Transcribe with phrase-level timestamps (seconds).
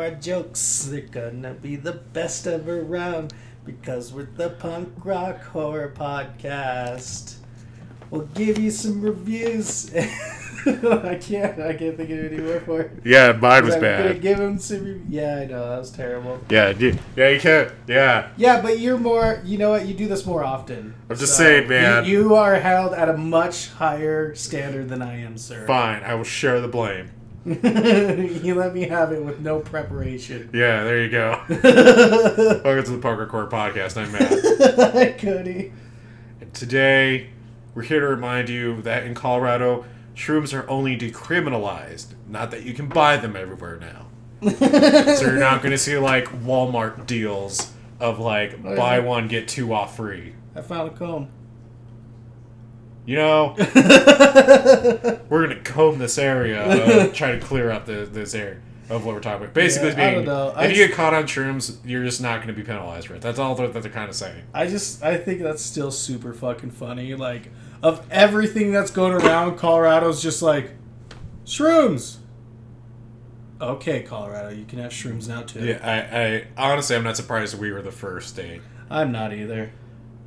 [0.00, 0.84] our jokes.
[0.90, 3.32] They're gonna be the best ever around
[3.64, 7.36] because we're the punk rock horror podcast.
[8.10, 9.94] We'll give you some reviews.
[10.66, 11.58] I can't.
[11.60, 12.90] I can't think of any more for it.
[13.04, 14.20] Yeah, mine was I'm gonna bad.
[14.20, 14.84] give him some.
[14.84, 16.38] Re- yeah, I know that was terrible.
[16.50, 17.72] Yeah, you, yeah, you can't.
[17.86, 19.40] Yeah, Yeah, but you're more.
[19.44, 19.86] You know what?
[19.86, 20.94] You do this more often.
[21.08, 22.04] I'm just saying, man.
[22.04, 25.66] You, you are held at a much higher standard than I am, sir.
[25.66, 26.02] fine.
[26.02, 27.10] I will share the blame.
[27.46, 30.50] you let me have it with no preparation.
[30.52, 31.42] Yeah, there you go.
[31.48, 33.96] Welcome to the Poker Core Podcast.
[33.96, 34.92] I'm Matt.
[34.94, 35.72] Hi, Cody.
[36.42, 37.30] And today,
[37.74, 42.08] we're here to remind you that in Colorado, shrooms are only decriminalized.
[42.28, 44.08] Not that you can buy them everywhere now.
[44.50, 49.48] so you're not going to see like Walmart deals of like Oh, buy one get
[49.48, 50.34] two off free.
[50.54, 51.28] I found a comb.
[53.06, 53.54] You know,
[55.28, 59.14] we're gonna comb this area, uh, try to clear up the, this area of what
[59.14, 59.54] we're talking about.
[59.54, 62.52] Basically, Yeah, being, if I you just- get caught on shrooms, you're just not gonna
[62.52, 63.22] be penalized for it.
[63.22, 64.42] That's all that they're kind of saying.
[64.54, 67.14] I just I think that's still super fucking funny.
[67.14, 67.50] Like
[67.82, 70.72] of everything that's going around, Colorado's just like
[71.44, 72.18] shrooms.
[73.60, 75.64] Okay, Colorado, you can have shrooms now too.
[75.64, 75.80] Yeah,
[76.56, 78.62] I, I honestly, I'm not surprised we were the first state.
[78.88, 79.70] I'm not either.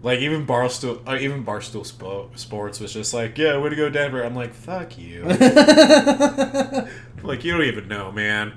[0.04, 3.90] Like even Barstool, uh, even Barstool Spo- Sports was just like, yeah, way to go,
[3.90, 4.22] Denver.
[4.22, 5.24] I'm like, fuck you.
[7.24, 8.54] like you don't even know, man.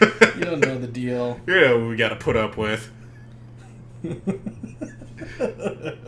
[0.00, 1.40] You don't know the deal.
[1.46, 2.90] You know what we got to put up with.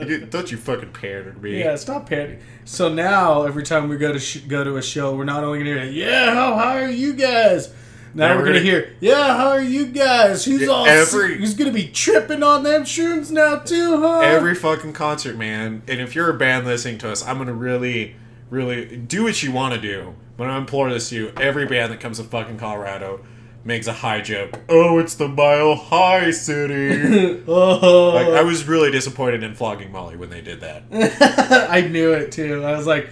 [0.00, 1.60] You don't you fucking pander to me.
[1.60, 2.40] Yeah, stop panicking.
[2.64, 5.60] So now every time we go to sh- go to a show, we're not only
[5.60, 7.72] gonna hear, "Yeah, how, high are you guys?"
[8.14, 10.44] Now we're, we're gonna, gonna- hear, "Yeah, how are you guys?
[10.44, 14.54] Who's Yeah, all every- who's gonna be tripping on them shrooms now too, huh?" Every
[14.54, 15.82] fucking concert, man.
[15.88, 18.14] And if you're a band listening to us, I'm gonna really,
[18.50, 20.14] really do what you want to do.
[20.36, 23.20] But I implore this to you: every band that comes to fucking Colorado
[23.64, 24.58] makes a high joke.
[24.68, 27.42] Oh, it's the Mile High City.
[27.48, 30.82] oh, like I was really disappointed in Flogging Molly when they did that.
[31.70, 32.62] I knew it too.
[32.62, 33.08] I was like,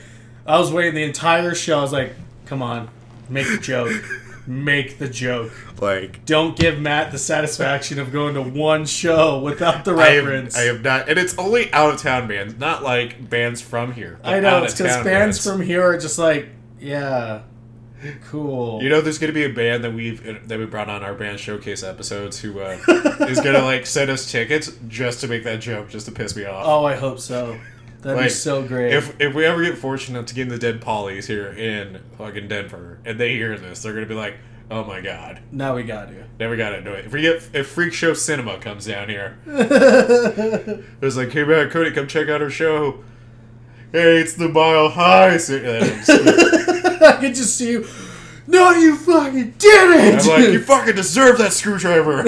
[0.47, 1.79] I was waiting the entire show.
[1.79, 2.13] I was like,
[2.47, 2.89] "Come on,
[3.29, 3.93] make a joke,
[4.47, 9.85] make the joke." Like Don't give Matt the satisfaction of going to one show without
[9.85, 10.57] the I have, reference.
[10.57, 14.19] I have not, and it's only out of town bands, not like bands from here.
[14.23, 16.49] I know it's because town bands from here are just like,
[16.79, 17.43] yeah,
[18.29, 18.83] cool.
[18.83, 21.41] You know, there's gonna be a band that we've that we brought on our band
[21.41, 22.79] showcase episodes who uh,
[23.29, 26.45] is gonna like send us tickets just to make that joke, just to piss me
[26.45, 26.65] off.
[26.69, 27.59] oh, I hope so.
[28.03, 28.93] That'd be so great.
[28.93, 32.49] If if we ever get fortunate to get in the Dead Pollies here in fucking
[32.49, 34.39] Denver, and they hear this, they're gonna be like,
[34.71, 36.25] "Oh my god, now we got to.
[36.41, 41.17] never gotta do it." If we get if Freak Show Cinema comes down here, it's
[41.17, 43.05] like, "Hey man, Cody, come check out our show."
[43.93, 45.37] Hey, it's the Mile High.
[47.07, 47.87] I could just see you.
[48.49, 50.21] No, you fucking did it!
[50.23, 52.25] I'm like, you fucking deserve that screwdriver.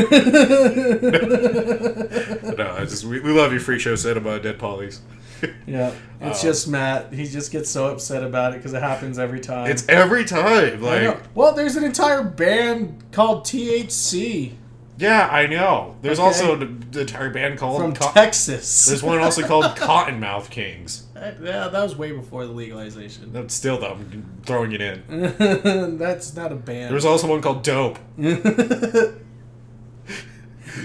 [2.56, 5.00] no, I just we, we love you, Freak Show Cinema, Dead Pollies.
[5.66, 6.48] yeah, it's Oh.
[6.48, 7.12] just Matt.
[7.12, 9.70] He just gets so upset about it because it happens every time.
[9.70, 10.80] It's every time.
[10.82, 14.52] Like, Well, there's an entire band called THC
[14.96, 15.96] yeah, I know.
[16.02, 16.26] There's Okay.
[16.28, 17.80] also the, the entire band called.
[17.80, 18.86] from Co- Texas.
[18.86, 21.08] there's one also called Cottonmouth Kings.
[21.16, 23.32] Uh, yeah, that was way before the legalization.
[23.32, 25.98] That's still though, I'm throwing it in.
[25.98, 26.92] That's not a band.
[26.92, 27.98] There's also one called Dope.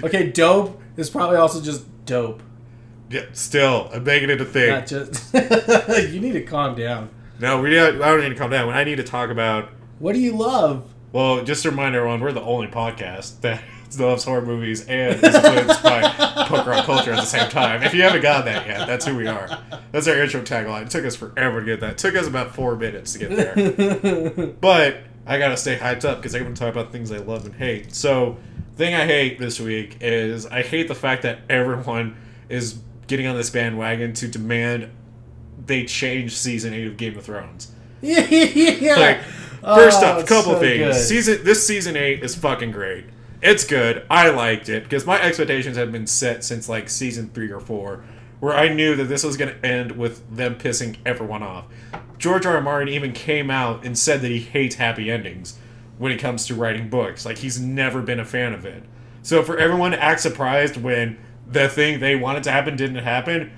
[0.03, 2.41] okay, dope is probably also just dope,
[3.09, 4.70] Yeah, still, I'm making it a thing.
[4.70, 5.34] not just.
[6.14, 7.09] you need to calm down.
[7.40, 7.72] No, we.
[7.72, 8.68] Don't, I don't need to calm down.
[8.68, 9.70] When I need to talk about.
[10.00, 10.94] What do you love?
[11.12, 13.64] Well, just to remind everyone, we're the only podcast that
[14.00, 16.02] loves horror movies and is influenced by
[16.47, 17.81] punk rock culture at the same time.
[17.81, 19.50] If you haven't gotten that yet, that's who we are.
[19.91, 20.84] That's our intro tagline.
[20.84, 21.91] It took us forever to get that.
[21.94, 24.47] It took us about four minutes to get there.
[24.62, 27.46] But I gotta stay hyped up because I want to talk about things I love
[27.46, 27.96] and hate.
[27.96, 28.38] So,
[28.76, 32.16] thing I hate this week is I hate the fact that everyone
[32.50, 32.79] is
[33.09, 34.90] getting on this bandwagon to demand
[35.66, 37.72] they change season eight of Game of Thrones.
[38.02, 38.96] yeah.
[38.96, 39.17] Like,
[39.61, 40.79] Oh, first off, oh, a couple so things.
[40.79, 40.96] good.
[40.96, 43.03] Season this season eight is fucking great.
[43.41, 44.06] It's good.
[44.09, 48.03] I liked it because my expectations had been set since like season three or four,
[48.40, 51.66] where I knew that this was going to end with them pissing everyone off.
[52.17, 52.55] George R.
[52.55, 52.62] R.
[52.62, 55.59] Martin even came out and said that he hates happy endings
[55.97, 57.26] when it comes to writing books.
[57.26, 58.84] Like he's never been a fan of it.
[59.23, 61.17] So for everyone to act surprised when
[61.51, 63.51] the thing they wanted to happen didn't happen,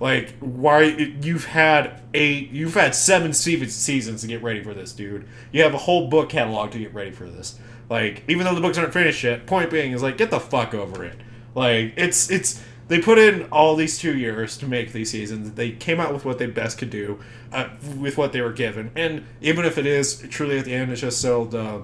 [0.00, 5.26] like why you've had eight, you've had seven seasons to get ready for this, dude.
[5.52, 7.58] You have a whole book catalog to get ready for this.
[7.88, 10.74] Like even though the books aren't finished yet, point being is like get the fuck
[10.74, 11.18] over it.
[11.54, 15.52] Like it's it's they put in all these two years to make these seasons.
[15.52, 17.20] They came out with what they best could do,
[17.52, 18.90] uh, with what they were given.
[18.96, 21.82] And even if it is truly at the end, it's just so the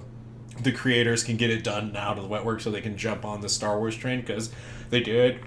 [0.62, 3.24] the creators can get it done out of the wet work so they can jump
[3.24, 4.50] on the Star Wars train because
[4.90, 5.40] they did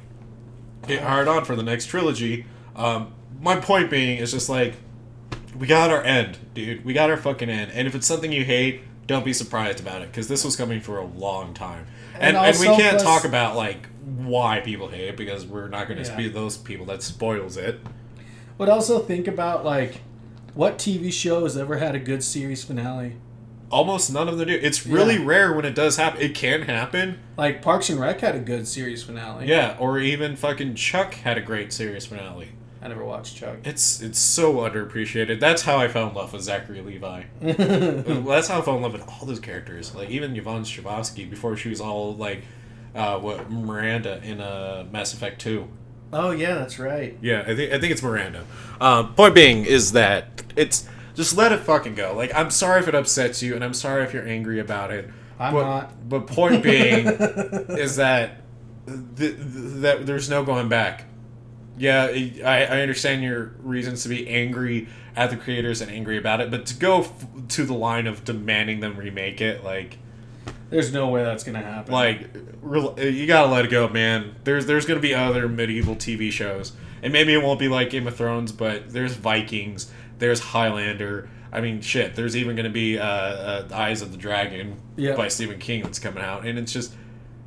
[0.87, 2.45] get hired on for the next trilogy.
[2.75, 4.75] Um, my point being is just like
[5.57, 6.85] we got our end, dude.
[6.85, 7.71] We got our fucking end.
[7.73, 10.79] And if it's something you hate, don't be surprised about it because this was coming
[10.79, 11.85] for a long time.
[12.15, 15.67] And, And and, we can't plus- talk about like why people hate it because we're
[15.67, 16.15] not going to Yeah.
[16.17, 17.79] be those people that spoils it.
[18.57, 20.01] But also think about like
[20.53, 23.13] what TV show has ever had a good series finale?
[23.71, 24.53] Almost none of them do.
[24.61, 25.25] It's really Yeah.
[25.25, 26.21] rare when it does happen.
[26.21, 29.47] It can happen, Like Parks and Rec had a good series finale.
[29.47, 29.75] yeah.
[29.79, 32.49] Or even fucking Chuck had a great series finale.
[32.83, 33.57] I never watched Chuck.
[33.63, 35.39] It's it's so underappreciated.
[35.39, 37.23] That's how I fell in love with Zachary Levi.
[37.41, 39.93] That's how I fell in love with all those characters.
[39.95, 42.43] Like even Yvonne Strahovski before she was all like,
[42.95, 45.67] uh, what Miranda in uh, Mass Effect Two.
[46.11, 47.17] oh yeah, that's right.
[47.21, 48.43] Yeah, I think I think it's Miranda.
[48.81, 52.13] Um, point being is that it's just let it fucking go.
[52.15, 55.09] Like I'm sorry if it upsets you, and I'm sorry if you're angry about it.
[55.39, 56.09] I'm but, not.
[56.09, 57.07] But point being
[57.77, 58.41] is that
[58.85, 61.05] th- th- that there's no going back.
[61.77, 62.03] Yeah,
[62.45, 66.51] I, I understand your reasons to be angry at the creators and angry about it,
[66.51, 69.97] but to go f- to the line of demanding them remake it, like,
[70.69, 71.91] There's no way that's gonna happen.
[71.91, 72.29] like
[72.97, 74.35] you gotta let it go, man.
[74.43, 78.05] There's there's gonna be other medieval TV shows, and maybe it won't be like Game
[78.05, 79.91] of Thrones, but there's Vikings,
[80.21, 81.27] there's Highlander.
[81.51, 82.15] I mean, shit.
[82.15, 85.15] There's even gonna be uh, uh, Eyes of the Dragon Yeah.
[85.17, 86.93] by Stephen King that's coming out, and it's just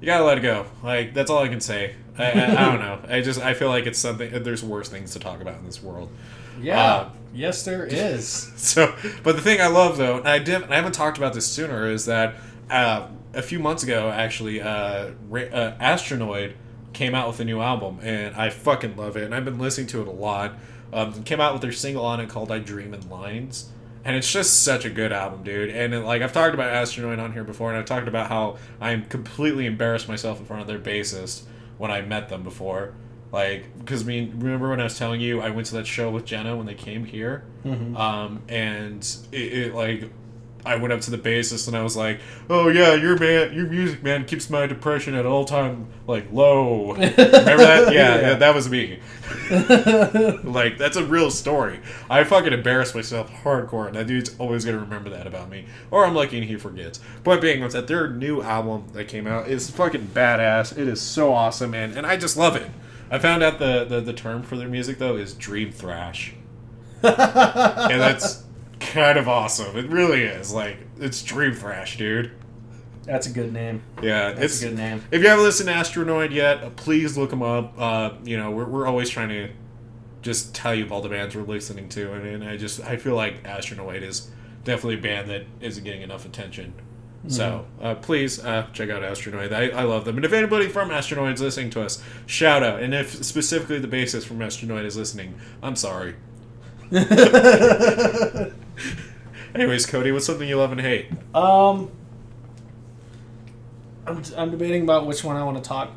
[0.00, 0.66] you gotta let it go.
[0.82, 1.94] Like that's all I can say.
[2.18, 3.00] I, I, I don't know.
[3.08, 4.42] I just I feel like it's something.
[4.42, 6.10] There's worse things to talk about in this world.
[6.60, 8.52] yeah, uh, yes, there is.
[8.56, 11.46] So, but the thing I love though, and I did, I haven't talked about this
[11.46, 12.34] sooner, is that
[12.70, 15.12] uh, a few months ago, actually, uh, uh,
[15.80, 16.54] Astronoid
[16.92, 19.86] came out with a new album, and I fucking love it, and I've been listening
[19.88, 20.54] to it a lot.
[20.94, 23.70] Um, came out with their single on it called "I Dream in Lines."
[24.06, 25.70] And it's just such a good album, dude.
[25.70, 28.58] And it, like I've talked about Astronoid on here before, and I've talked about how
[28.80, 31.42] I'm completely embarrassed myself in front of their bassist
[31.78, 32.92] when I met them before.
[33.32, 36.10] Like, because I mean, remember when I was telling you I went to that show
[36.10, 37.98] with Jenna when they came here, Mhm.
[37.98, 39.02] um, and
[39.32, 40.10] it, it like
[40.66, 43.66] I went up to the bassist and I was like, "Oh yeah, your man, your
[43.66, 47.92] music man keeps my depression at all time like low." Remember that?
[47.92, 48.20] Yeah, Yeah.
[48.20, 49.00] yeah, that was me.
[50.44, 51.80] like that's a real story.
[52.08, 55.66] I fucking embarrassed myself hardcore, and that dude's always gonna remember that about me.
[55.90, 57.00] Or I'm lucky and he forgets.
[57.24, 60.76] Point being was that their new album that came out is fucking badass.
[60.76, 62.70] It is so awesome, man, and I just love it.
[63.10, 66.34] I found out the, the, the term for their music though is dream thrash,
[67.02, 68.43] and that's
[68.92, 69.76] kind of awesome.
[69.76, 70.52] It really is.
[70.52, 72.32] Like it's dream thrash, dude.
[73.04, 73.82] That's a good name.
[74.02, 75.02] Yeah, That's it's a good name.
[75.10, 77.74] if you haven't listened to Astronoid yet, uh, please look them up.
[77.78, 79.50] Uh, you know, we're, we're always trying to
[80.22, 82.96] just tell you of all the bands we're listening to, and, and I just I
[82.96, 84.30] feel like Astronoid is
[84.64, 86.72] definitely a band that isn't getting enough attention.
[87.26, 89.50] So uh, please uh, check out Astronoid.
[89.50, 92.82] I, I love them, and if anybody from Astronoid is listening to us, shout out.
[92.82, 96.16] And if specifically the bassist from Astronoid is listening, I'm sorry.
[99.54, 101.06] Anyways, Cody, what's something you love and hate?
[101.34, 101.90] Um,
[104.06, 105.90] I'm, I'm debating about which one I want to talk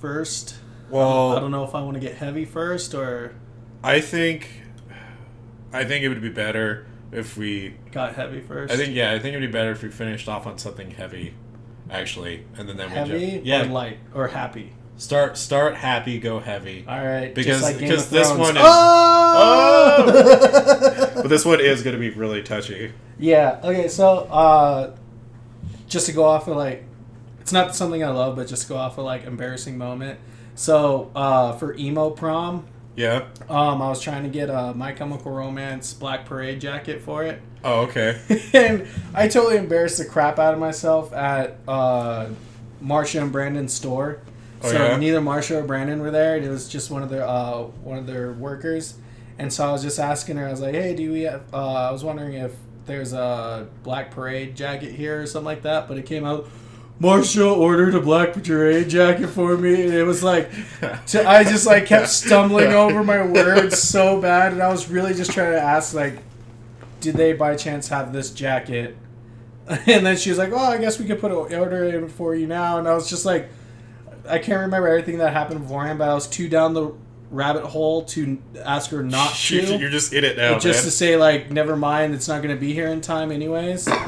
[0.00, 0.56] first.
[0.90, 3.34] Well, I don't know if I want to get heavy first or
[3.84, 4.62] I think,
[5.72, 7.76] I think it would be better if we.
[7.90, 8.72] got heavy first.
[8.72, 11.34] I think yeah, I think it'd be better if we finished off on something heavy,
[11.90, 14.72] actually, and then then we heavy ju- yeah or light or happy.
[14.96, 16.84] Start start happy, go heavy.
[16.88, 18.40] All right, Because- just like because this Thrones.
[18.40, 19.98] one is- Oh!
[21.22, 22.92] But this one is gonna be really touchy.
[23.18, 23.60] Yeah.
[23.62, 23.86] Okay.
[23.88, 24.96] So, uh,
[25.86, 26.84] just to go off of like,
[27.40, 30.18] it's not something I love, but just to go off of like embarrassing moment.
[30.56, 33.22] So, uh, for emo prom, Yeah.
[33.48, 37.40] um, I was trying to get a My Chemical Romance Black Parade jacket for it,
[37.64, 38.18] Oh okay.
[38.52, 42.26] and I totally embarrassed the crap out of myself at uh,
[42.84, 44.18] Marsha and Brandon's store.
[44.62, 44.96] Oh, so yeah?
[44.96, 46.36] neither Marsha or Brandon were there.
[46.36, 48.94] It was just one of their uh, one of their workers,
[49.38, 50.46] and so I was just asking her.
[50.46, 52.52] I was like, "Hey, do we have?" Uh, I was wondering if
[52.86, 55.88] there's a Black Parade jacket here or something like that.
[55.88, 56.48] But it came out.
[57.00, 60.50] Marsha ordered a Black Parade jacket for me, and it was like,
[61.06, 65.12] to, I just like kept stumbling over my words so bad, and I was really
[65.12, 66.18] just trying to ask like,
[67.00, 68.96] did they by chance have this jacket?
[69.86, 72.34] And then she was like, "Oh, I guess we could put an order in for
[72.34, 73.48] you now." And I was just like,
[74.28, 76.92] I can't remember everything that happened beforehand, but I was too down the
[77.30, 79.76] rabbit hole to ask her not to.
[79.78, 80.84] You're just in it now, just man.
[80.84, 83.88] to say like, never mind, it's not going to be here in time anyways.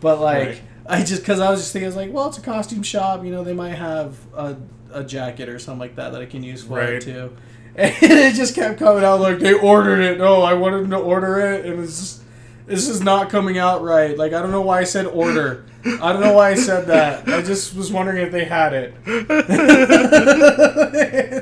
[0.00, 0.62] But like, Right.
[0.88, 3.24] I just because I was just thinking, I was like, well, it's a costume shop,
[3.24, 4.56] you know, they might have a,
[4.92, 6.90] a jacket or something like that that I can use for Right.
[6.94, 7.36] it too.
[7.76, 10.16] And it just kept coming out like they ordered it.
[10.18, 12.22] No, I wanted them to order it, and it's just,
[12.66, 14.16] this is not coming out right.
[14.16, 15.64] Like I don't know why I said order.
[15.84, 17.28] I don't know why I said that.
[17.28, 18.92] I just was wondering if they had it.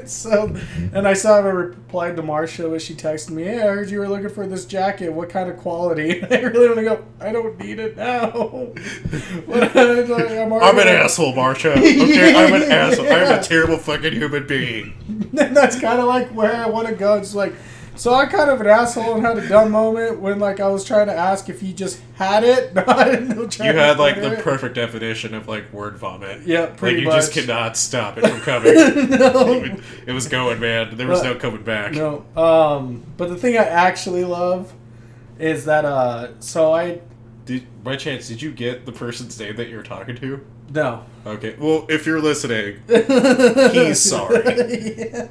[0.09, 0.55] so,
[0.93, 4.01] and I saw a replied to Marsha when she texted me, "Hey, I heard you
[4.01, 5.09] were looking for this jacket.
[5.11, 7.05] What kind of quality?" I really want to go.
[7.21, 8.73] I don't need it now.
[9.47, 11.77] But I'm, like, I'm, I'm an asshole, Marsha.
[11.77, 13.07] Okay, I'm an asshole.
[13.07, 14.95] I'm a terrible fucking human being.
[15.39, 17.15] And that's kind of like where I want to go.
[17.15, 17.55] It's like,
[17.97, 20.85] so I'm kind of an asshole and had a dumb moment when like I was
[20.85, 22.75] trying to ask if he just had it.
[22.75, 26.43] Not You had like the perfect definition of like word vomit.
[26.47, 28.75] Yeah, pretty Like you just cannot stop it from coming.
[29.11, 29.79] no.
[30.07, 30.97] It was going, man.
[30.97, 31.93] There was But- no coming back.
[31.93, 32.25] No.
[32.37, 34.73] Um, but the thing I actually love
[35.39, 37.01] is that uh, so I
[37.47, 40.45] Did, by chance, did you get the person's name that you were talking to?
[40.73, 41.05] no.
[41.27, 41.55] Okay.
[41.59, 44.43] Well, if you're listening, He's sorry.
[44.45, 45.29] yeah.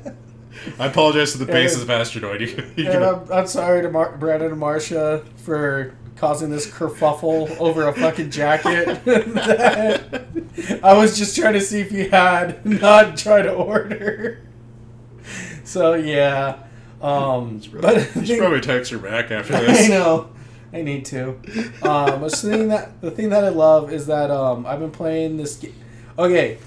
[0.79, 2.39] I apologize to the And- basis of Astronoid.
[2.41, 2.47] You,
[2.85, 7.57] you And can, I'm, I'm sorry to Mar- Brandon and Marsha for causing this kerfuffle
[7.59, 8.87] over a fucking jacket.
[10.83, 14.41] I was just trying to see if you had, not try to order.
[15.63, 16.59] So yeah,
[17.01, 19.85] um, but you should thing- probably text her back after this.
[19.85, 20.29] I know.
[20.71, 21.29] I need to.
[21.83, 25.37] Um, the thing that the thing that I love is that um, I've been playing
[25.37, 25.55] this.
[25.57, 25.73] Ga-
[26.17, 26.57] okay,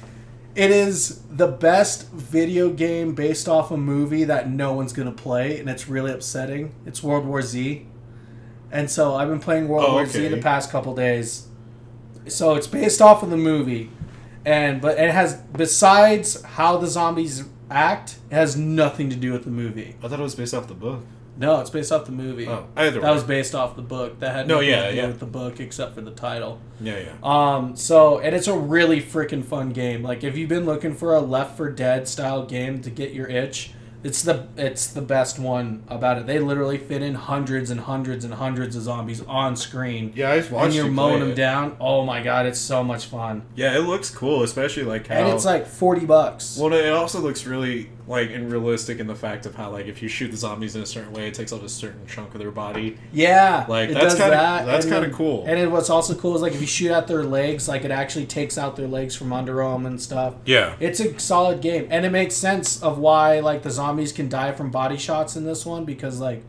[0.56, 5.60] it is the best video game based off a movie that no one's gonna play,
[5.60, 6.74] and it's really upsetting.
[6.86, 7.86] It's World War Z,
[8.72, 10.34] and so I've been playing World Oh, War Z okay.
[10.34, 11.48] the past couple days.
[12.26, 13.90] So it's based off of the movie,
[14.44, 19.44] and but it has besides how the zombies act, it has nothing to do with
[19.44, 19.96] the movie.
[20.02, 21.04] I thought it was based off the book.
[21.38, 22.48] No, it's based off the movie.
[22.48, 23.12] Oh, either That way.
[23.14, 24.20] was based off the book.
[24.20, 25.06] That had No, nothing yeah, to do yeah.
[25.08, 26.60] with the book except for the title.
[26.80, 27.12] yeah, yeah.
[27.22, 30.02] Um, so and it's a really freaking fun game.
[30.02, 33.26] Like if you've been looking for a Left 4 Dead style game to get your
[33.28, 33.72] itch,
[34.04, 36.26] it's the it's the best one about it.
[36.26, 40.12] They literally fit in hundreds and hundreds and hundreds of zombies on screen.
[40.14, 41.34] Yeah, I just watched and you're you mowing them it.
[41.34, 41.76] down.
[41.80, 43.42] Oh my god, it's so much fun.
[43.56, 45.16] Yeah, it looks cool, especially like how.
[45.16, 46.56] And it's like forty bucks.
[46.56, 50.00] Well, it also looks really like and realistic in the fact of how like if
[50.00, 52.40] you shoot the zombies in a certain way, it takes up a certain chunk of
[52.40, 52.96] their body.
[53.12, 55.44] Yeah, Like, it that's kinda- that, that's kinda cool.
[55.46, 57.90] And then what's also cool is like if you shoot at their legs, like it
[57.90, 60.34] actually takes out their legs from under them and stuff.
[60.44, 60.74] Yeah.
[60.78, 64.52] It's a solid game, and it makes sense of why like the zombies can die
[64.52, 66.44] from body shots in this one because like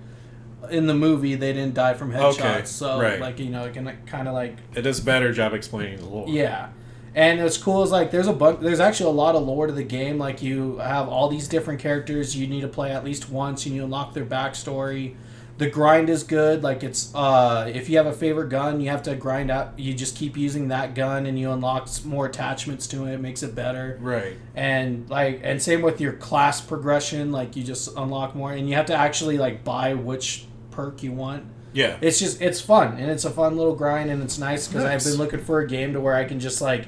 [0.69, 3.19] in the movie they didn't die from headshots, Okay, so right.
[3.19, 6.05] like you know it can kind of like It does a better job explaining the
[6.05, 6.27] lore.
[6.27, 6.69] yeah.
[7.17, 8.59] And what's cool is like there's a bunch.
[8.59, 10.19] There's actually a lot of lore to the game.
[10.19, 13.65] Like you have all these different characters you need to play at least once.
[13.65, 15.15] And you unlock their backstory.
[15.57, 16.61] The grind is good.
[16.61, 19.79] Like it's uh, if you have a favorite gun, you have to grind out.
[19.79, 23.13] You just keep using that gun, and you unlock more attachments to it.
[23.15, 23.97] It makes it better.
[23.99, 24.37] Right.
[24.53, 27.31] And like, and same with your class progression.
[27.31, 31.11] Like you just unlock more, and you have to actually like buy which perk you
[31.11, 31.43] want
[31.73, 31.97] Yeah.
[32.01, 35.03] it's just it's fun and it's a fun little grind and it's nice because Nice.
[35.07, 36.85] I've been looking for a game to where I can just like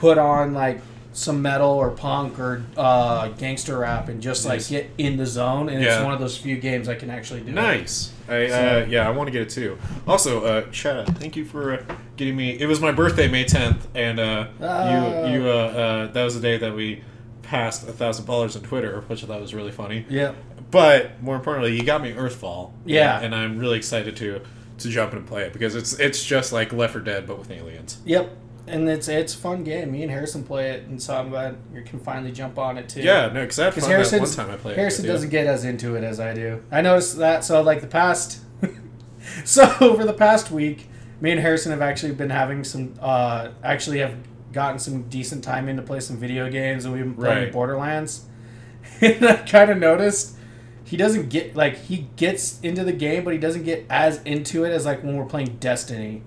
[0.00, 0.80] put on like
[1.12, 5.68] some metal or punk or uh, gangster rap and just like get in the zone
[5.68, 7.48] and it's one of those few games I can actually do.
[7.48, 7.54] it.
[7.54, 8.12] Nice.
[8.28, 9.76] I uh, yeah, I want to get it too.
[10.06, 11.84] Also, uh, Chad, thank you for uh,
[12.16, 12.58] getting me.
[12.58, 15.26] It was my birthday, May tenth, and uh, Ah.
[15.26, 17.02] you you uh, uh, that was the day that we
[17.42, 20.06] passed a thousand followers on Twitter, which I thought was really funny.
[20.08, 20.32] Yeah.
[20.70, 22.70] But more importantly, you got me Earthfall.
[22.86, 23.16] Yeah.
[23.16, 24.40] and, and I'm really excited to
[24.78, 27.36] to jump in and play it because it's it's just like Left 4 Dead but
[27.38, 27.98] with aliens.
[28.06, 28.30] Yep.
[28.70, 29.92] And it's it's a fun game.
[29.92, 32.88] Me and Harrison play it, and so I'm glad you can finally jump on it
[32.88, 33.02] too.
[33.02, 34.76] Yeah, no, because I had Because fun that Harrison, one time I played.
[34.76, 36.62] Harrison it doesn't get as into it as I do.
[36.70, 37.44] I noticed that.
[37.44, 38.40] So like the past,
[39.44, 40.88] so over the past week,
[41.20, 42.94] me and Harrison have actually been having some.
[43.00, 44.14] Uh, actually have
[44.52, 47.52] gotten some decent time in to play some video games, and we've been playing Right.
[47.52, 48.24] Borderlands.
[49.00, 50.36] and I kind of noticed
[50.84, 54.64] he doesn't get like he gets into the game, but he doesn't get as into
[54.64, 56.22] it as like when we're playing Destiny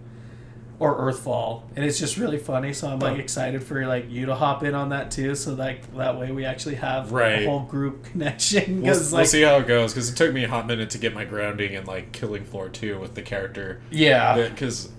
[0.84, 2.74] or Earthfall, and it's just really funny.
[2.74, 5.96] So I'm like excited for like you to hop in on that too, so like
[5.96, 7.44] that way we actually have Right.
[7.44, 8.82] a whole group connection.
[8.82, 10.90] We'll, Because we'll like see how it goes because it took me a hot minute
[10.92, 14.90] to get my grounding and like killing floor two with the character yeah, because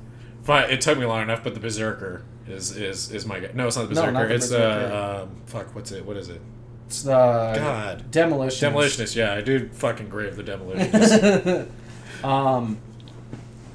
[0.43, 3.67] fine it took me long enough but the berserker is is is my guy no
[3.67, 4.95] it's not the No, berserker not the it's Berserker.
[4.95, 6.41] uh um fuck what's it what is it
[6.87, 8.71] it's the god demolition.
[8.73, 11.69] demolitionist yeah i do fucking grave the demolitionist
[12.25, 12.79] um,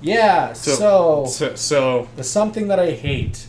[0.01, 0.53] yeah.
[0.53, 3.45] So- So, so so the something that I hate.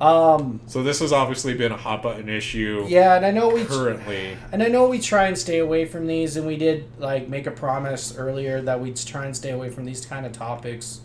[0.00, 3.64] Um, so this has obviously been a hot button issue yeah, and I know we
[3.64, 7.28] currently And I know we try and stay away from these, and we did like
[7.28, 11.02] make a promise earlier that we'd try and stay away from these kind of topics.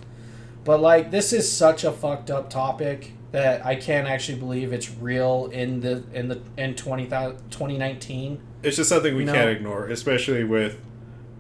[0.64, 4.90] But like, this is such a fucked up topic that I can't actually believe it's
[4.90, 8.42] real in the in the in 20, 2019.
[8.64, 9.34] it's just something we No.
[9.34, 10.80] can't ignore especially with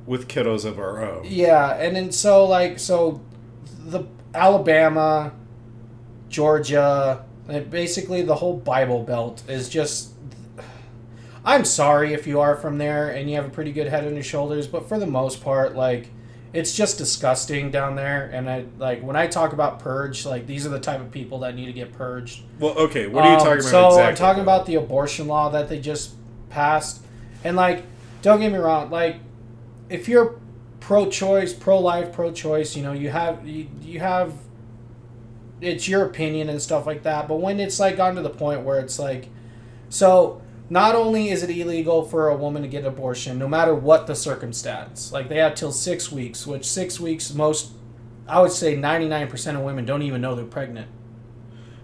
[0.07, 3.21] with kiddos of our own Yeah, and then so like so
[3.85, 5.33] the Alabama,
[6.29, 7.23] Georgia,
[7.69, 10.13] basically the whole Bible Belt is just.
[11.45, 14.15] I'm sorry if you are from there and you have a pretty good head on
[14.15, 16.09] your shoulders, but for the most part, like,
[16.51, 18.25] it's just disgusting down there.
[18.33, 21.39] And I like when I talk about purge, like these are the type of people
[21.39, 22.41] that need to get purged.
[22.59, 23.07] Well, okay.
[23.07, 23.69] What are you Um, talking about?
[23.69, 26.15] So exactly, I'm talking about the abortion law that they just
[26.49, 27.01] passed,
[27.45, 27.83] and like,
[28.21, 29.15] don't get me wrong, like,
[29.89, 30.39] if you're
[30.79, 34.33] pro-choice, pro-life, pro-choice, you know, you have you, you have
[35.59, 37.27] it's your opinion and stuff like that.
[37.27, 39.29] But when it's like gotten to the point where it's like,
[39.89, 43.73] so not only is it illegal for a woman to get an abortion, no matter
[43.73, 47.71] what the circumstance, like they have till six weeks, which six weeks most,
[48.27, 50.89] I would say ninety nine percent of women don't even know they're pregnant.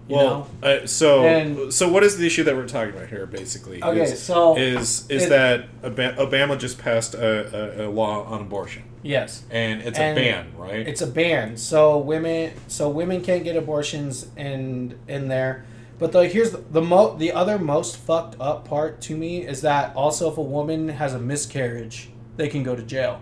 [0.09, 0.17] You?
[0.17, 3.25] Well, uh, so And- so what is the issue that we're talking about here?
[3.25, 8.23] Basically, Okay, is, so is is it- that Alabama just passed a, a, a law
[8.25, 10.85] on abortion, yes, and it's And a ban, right?
[10.87, 11.55] it's a ban.
[11.55, 15.63] So women, so women can't get abortions in in there.
[15.99, 19.61] But the here's the, the mo the other most fucked up part to me is
[19.61, 23.21] that also if a woman has a miscarriage, they can go to jail.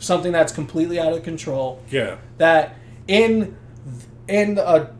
[0.00, 1.80] Something that's completely out of control.
[1.90, 2.74] yeah, That
[3.06, 3.54] in
[4.26, 4.90] in a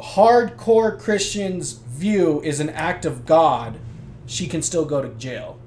[0.00, 3.78] hardcore Christian's view is an act of God,
[4.26, 5.58] she can still go to jail.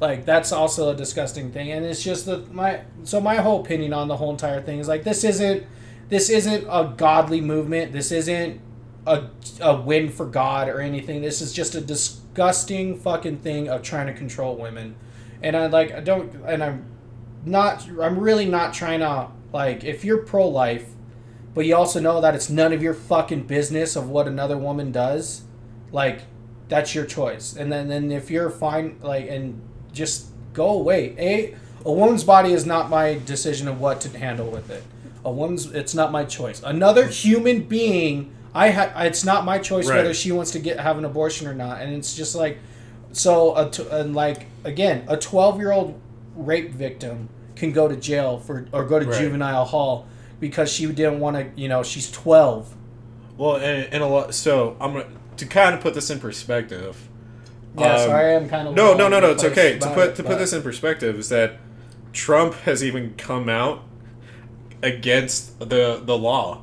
[0.00, 3.92] Like that's also a disgusting thing, and it's just that my so my whole opinion
[3.92, 5.66] on the whole entire thing is like this isn't
[6.08, 7.92] this isn't a godly movement.
[7.92, 8.60] This isn't
[9.06, 9.24] a
[9.60, 11.20] a win for God or anything.
[11.20, 14.94] This is just a disgusting fucking thing of trying to control women,
[15.42, 16.84] and I like I don't and I'm
[17.44, 20.86] not I'm really not trying to like if you're pro life,
[21.58, 24.92] but you also know that it's none of your fucking business of what another woman
[24.92, 25.42] does,
[25.90, 26.20] like
[26.68, 27.56] that's your choice.
[27.56, 29.60] And then then if you're fine like and
[29.92, 31.16] just go away.
[31.18, 34.84] A a woman's body is not my decision of what to handle with it.
[35.24, 36.62] A woman's it's not my choice.
[36.64, 39.96] Another human being I ha- it's not my choice Right.
[39.96, 41.80] whether she wants to get have an abortion or not.
[41.82, 42.58] And it's just like
[43.10, 45.98] so a t- and like again, a 12-year-old
[46.36, 49.18] rape victim can go to jail for or go to Right.
[49.20, 50.06] juvenile hall
[50.40, 52.74] because she didn't want to, you know, she's 12.
[53.36, 54.34] well, and, and a lot.
[54.34, 57.08] So I'm gonna to kind of put this in perspective.
[57.76, 59.30] Yeah, um, sorry, I'm kind of No, no, no, no.
[59.30, 59.78] It's okay.
[59.78, 61.58] To put it, to put this in perspective is that
[62.12, 63.84] Trump has even come out
[64.82, 66.62] against the the law.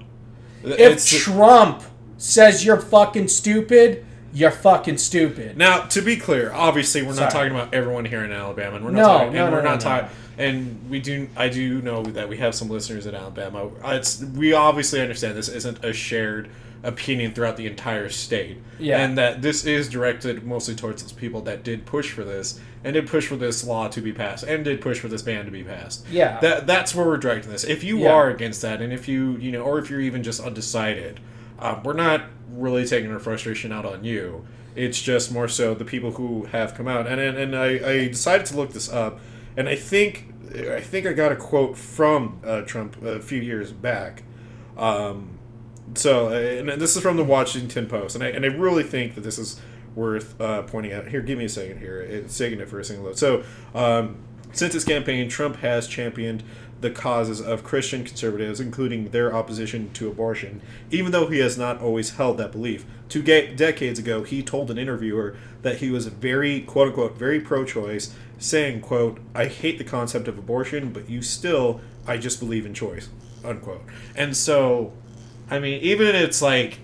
[0.63, 1.83] If It's- Trump
[2.17, 5.57] says you're fucking stupid, you're fucking stupid.
[5.57, 8.91] Now, to be clear, obviously we're not talking about everyone here in Alabama, and we're
[8.91, 9.89] not No, talking, no, and no, we're no, not no.
[9.89, 11.28] talking, and we do.
[11.36, 13.69] I do know that we have some listeners in Alabama.
[13.86, 16.50] It's we obviously understand this isn't a shared
[16.84, 19.00] opinion throughout the entire state, Yeah.
[19.04, 22.93] and that this is directed mostly towards those people that did push for this and
[22.93, 25.52] did push for this law to be passed and did push for this ban to
[25.52, 26.06] be passed.
[26.12, 26.39] Yeah.
[26.41, 27.63] that that's where we're directing this.
[27.63, 28.12] If you Yeah.
[28.12, 31.19] are against that, and if you you know, or if you're even just undecided,
[31.58, 34.45] um, we're not really taking our frustration out on you.
[34.76, 38.08] It's just more so the people who have come out, and and, and I, I
[38.10, 39.19] decided to look this up,
[39.57, 43.71] and I think I think I got a quote from uh, Trump a few years
[43.71, 44.23] back.
[44.77, 45.37] Um,
[45.93, 49.15] so, uh, and this is from the Washington Post, and I, and I really think
[49.15, 49.59] that this is
[49.95, 51.07] worth uh, pointing out.
[51.07, 51.99] Here, give me a second here.
[52.01, 53.17] It's taking it for a single load.
[53.17, 54.17] So, um,
[54.51, 56.43] since his campaign, Trump has championed
[56.81, 61.81] the causes of Christian conservatives, including their opposition to abortion, even though he has not
[61.81, 62.85] always held that belief.
[63.07, 67.39] Two ga- decades ago, he told an interviewer that he was very, quote unquote, very
[67.39, 72.39] pro choice, saying, quote, I hate the concept of abortion, but you still, I just
[72.39, 73.10] believe in choice,
[73.43, 73.82] unquote.
[74.15, 74.93] And so,
[75.50, 76.80] I mean, even it's like,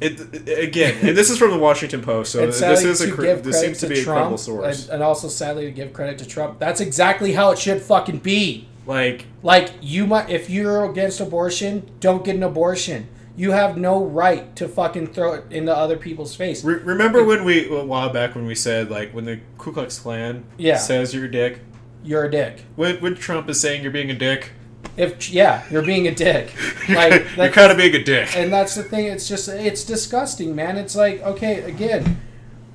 [0.00, 3.60] it, again, and this is from the Washington Post, so this is a cre- this
[3.60, 4.84] seems to to be a credible source.
[4.84, 6.60] And, and also sadly to give credit to Trump.
[6.60, 8.68] That's exactly how it should fucking be.
[8.86, 13.08] like, Like you might, if you're against abortion, don't get an abortion.
[13.38, 16.64] You have no right to fucking throw it into other people's face.
[16.64, 19.98] Re- remember when we a while back when we said like when the Ku Klux
[20.00, 20.76] Klan Yeah.
[20.76, 21.60] says you're a dick
[22.02, 22.64] You're a dick.
[22.74, 24.50] when, when Trump is saying you're being a dick
[24.96, 26.52] If yeah, you're being a dick.
[26.88, 29.06] you're, Like you're kind of being a dick and that's the thing.
[29.06, 30.76] It's just it's disgusting, man.
[30.76, 32.20] It's like okay, again,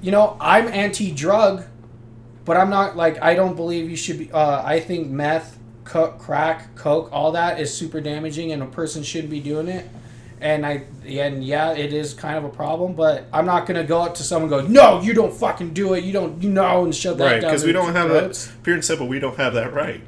[0.02, 1.65] you know, I'm anti-drug,
[2.45, 4.32] but I'm not like I don't believe you should be.
[4.32, 9.30] Uh, I think meth, crack, coke, all that is super damaging, and a person shouldn't
[9.32, 9.89] be doing it.
[10.44, 14.02] And I and yeah, it is kind of a problem, but I'm not gonna go
[14.02, 16.04] up to someone and go, no, you don't fucking do it.
[16.04, 18.48] You don't, you know, and shove that right down because we don't have throats.
[18.48, 20.02] that pure and simple we don't have that right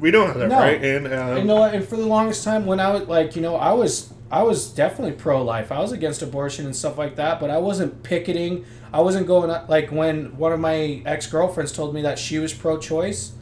[0.00, 0.58] we don't have that No.
[0.58, 1.74] right and um, you know what?
[1.74, 4.68] And for the longest time, when I was like, you know, I was I was
[4.68, 5.70] definitely pro life.
[5.70, 8.64] I was against abortion and stuff like that, but I wasn't picketing.
[8.90, 12.38] I wasn't going up like when one of my ex girlfriends told me that she
[12.38, 13.32] was pro choice.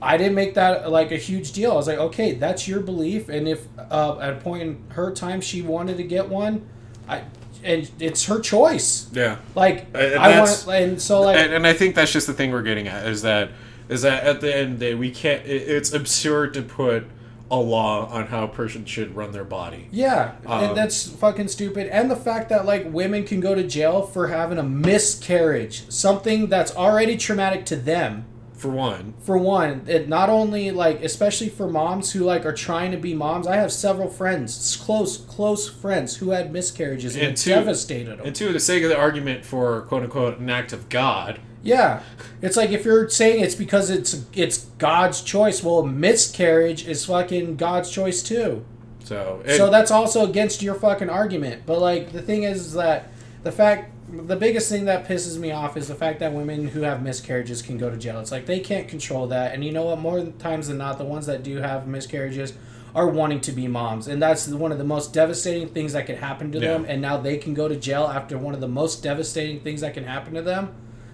[0.00, 1.72] I didn't make that like a huge deal.
[1.72, 5.12] I was like, okay, that's your belief, and if uh, at a point in her
[5.12, 6.68] time she wanted to get one,
[7.08, 7.24] I
[7.64, 9.08] and it's her choice.
[9.12, 9.36] Yeah.
[9.54, 12.52] Like And I want, and so like and, and I think that's just the thing
[12.52, 13.50] we're getting at is that
[13.88, 15.44] is that at the end of the day we can't.
[15.46, 17.06] It, it's absurd to put
[17.50, 19.88] a law on how a person should run their body.
[19.92, 21.86] Yeah, Um, and that's fucking stupid.
[21.86, 26.48] And the fact that like women can go to jail for having a miscarriage, something
[26.48, 28.24] that's already traumatic to them.
[28.66, 32.90] For one, For one, it not only like especially for moms who like are trying
[32.90, 33.46] to be moms.
[33.46, 38.26] I have several friends, close close friends who had miscarriages and, And two- devastated them.
[38.26, 41.38] and two, the sake of the argument for quote unquote an act of God.
[41.62, 42.00] Yeah,
[42.42, 45.62] it's like if you're saying it's because it's it's God's choice.
[45.62, 48.64] Well, a miscarriage is fucking God's choice too.
[49.04, 51.62] So, so that's also against your fucking argument.
[51.66, 53.08] But like the thing is that
[53.46, 53.92] the fact
[54.26, 57.62] the biggest thing that pisses me off is the fact that women who have miscarriages
[57.62, 58.18] can go to jail.
[58.20, 59.54] It's like they can't control that.
[59.54, 59.98] And you know what?
[60.00, 62.52] More times than not, the ones that do have miscarriages
[62.94, 66.16] are wanting to be moms, and that's one of the most devastating things that could
[66.18, 66.72] happen to Yeah.
[66.72, 66.86] them.
[66.88, 69.94] And now they can go to jail after one of the most devastating things that
[69.94, 70.70] can happen to them.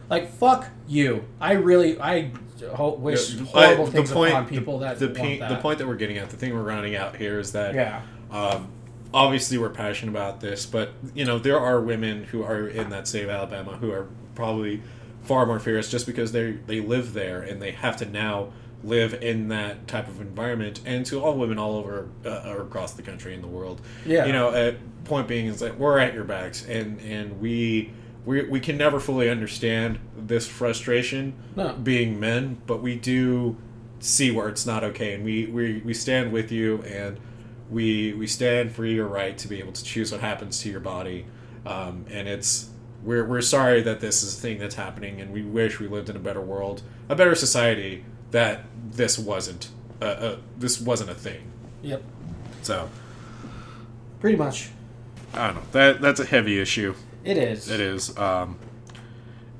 [0.08, 1.24] Like fuck you.
[1.40, 2.30] I really I
[2.74, 5.48] ho- wish Yeah, horrible I- things upon people that the, pe- that.
[5.48, 8.00] the point that we're getting at, the thing we're rounding out here is that Yeah.
[8.30, 8.68] um,
[9.14, 13.06] obviously we're passionate about this, but you know there are women who are in that
[13.08, 14.82] state of Alabama who are probably
[15.22, 18.52] far more fierce just because they they live there and they have to now
[18.84, 20.80] live in that type of environment.
[20.84, 24.24] And to all women all over uh, or across the country and the world, Yeah.
[24.26, 24.72] you know, uh,
[25.04, 27.92] point being is that we're at your backs and and we.
[28.24, 31.72] We, we can never fully understand this frustration No.
[31.72, 33.56] being men, but we do
[33.98, 37.18] see where it's not okay, and we, we, we stand with you, and
[37.72, 40.80] we we stand for your right to be able to choose what happens to your
[40.80, 41.26] body,
[41.66, 42.68] um, and it's
[43.02, 46.08] we're, we're sorry that this is a thing that's happening, and we wish we lived
[46.08, 51.14] in a better world, a better society that this wasn't uh, uh, this wasn't a
[51.14, 51.50] thing.
[51.82, 52.02] Yep.
[52.62, 52.88] So
[54.20, 54.70] Pretty much.
[55.34, 56.94] I don't know that that's a heavy issue.
[57.24, 57.68] It is.
[57.70, 58.58] It is, um,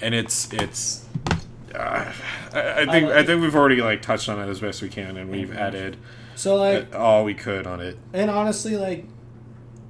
[0.00, 1.04] and it's it's.
[1.74, 2.12] Uh,
[2.52, 4.88] I, I think I- I think we've already like touched on it as best we
[4.88, 5.96] can, and we've added
[6.34, 7.98] So like all we could on it.
[8.12, 9.06] and honestly like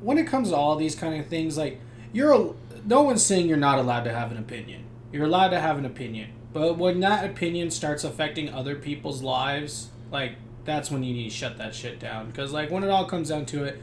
[0.01, 1.81] when it comes to all these kind of things like
[2.13, 2.53] you're a,
[2.85, 4.85] no one's saying you're not allowed to have an opinion.
[5.13, 6.33] You're allowed to have an opinion.
[6.53, 10.33] But when that opinion starts affecting other people's lives, like
[10.65, 13.31] that's when you need to shut that shit down because like when it all comes
[13.31, 13.83] down to it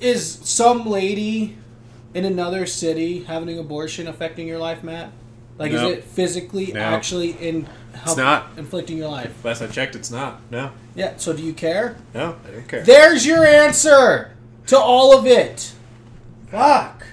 [0.00, 1.56] is some lady
[2.14, 5.12] in another city having an abortion affecting your life, Matt?
[5.58, 5.88] Like No.
[5.88, 6.80] is it physically No.
[6.80, 8.46] actually in help, not.
[8.56, 9.32] inflicting your life?
[9.44, 10.40] Last I checked, it's not.
[10.50, 11.96] No, Yeah, so do you care?
[12.14, 12.82] no, I don't care.
[12.82, 14.32] There's your answer
[14.66, 15.72] to all of it.
[16.50, 17.04] Fuck.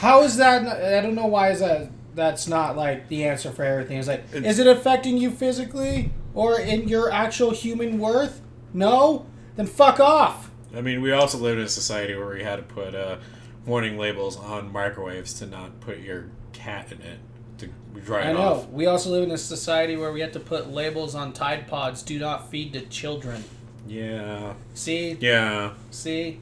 [0.00, 0.66] How is that?
[0.66, 1.88] I don't know why is that.
[2.14, 3.96] That's not like the answer for everything.
[3.98, 8.40] It's like, It's- is it affecting you physically or in your actual human worth?
[8.74, 9.24] No.
[9.56, 10.50] Then fuck off.
[10.76, 13.16] I mean, we also live in a society where we had to put uh,
[13.64, 17.18] warning labels on microwaves to not put your cat in it
[17.58, 17.68] to
[18.00, 18.28] dry it off.
[18.28, 18.52] I know.
[18.54, 18.68] off.
[18.70, 22.02] We also live in a society where we have to put labels on Tide Pods.
[22.02, 23.44] Do not feed to children.
[23.86, 25.72] Yeah, See, yeah.
[25.90, 26.38] See?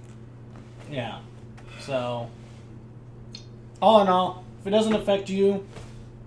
[0.90, 1.20] Yeah.
[1.80, 2.28] So,
[3.80, 5.66] all in all, if it doesn't affect you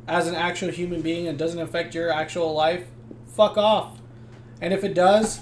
[0.07, 2.87] as an actual human being and doesn't affect your actual life,
[3.27, 3.99] fuck off.
[4.59, 5.41] And if it does,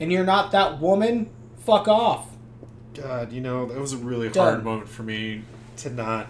[0.00, 2.28] and you're not that woman, fuck off.
[2.94, 4.52] God, you know that was a really Done.
[4.54, 5.42] hard moment for me
[5.78, 6.28] to not,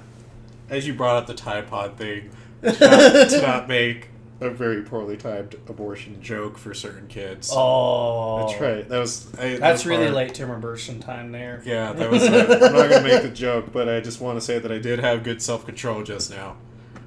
[0.74, 2.30] as you brought up the Tide Pod thing,
[2.62, 4.08] to not, to not make
[4.40, 7.50] a very poorly timed abortion joke for certain kids.
[7.52, 8.46] Oh.
[8.46, 8.88] That's right.
[8.88, 9.32] That was.
[9.38, 10.14] I, that That's was really hard.
[10.16, 11.62] late Tim Burson time there.
[11.64, 12.24] Yeah, that was.
[12.24, 14.98] I'm not gonna make the joke, but I just want to say that I did
[14.98, 16.56] have good self control just now.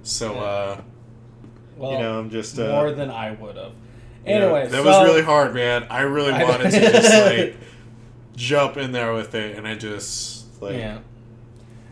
[0.03, 0.82] So, uh,
[1.75, 3.73] Well, you know, I'm just uh, more than I would have.
[4.25, 5.86] yeah, Anyway, that so- was really hard, man.
[5.89, 7.56] I really I- wanted to just like
[8.38, 10.75] jump in there with it, and I just like.
[10.77, 10.99] Yeah.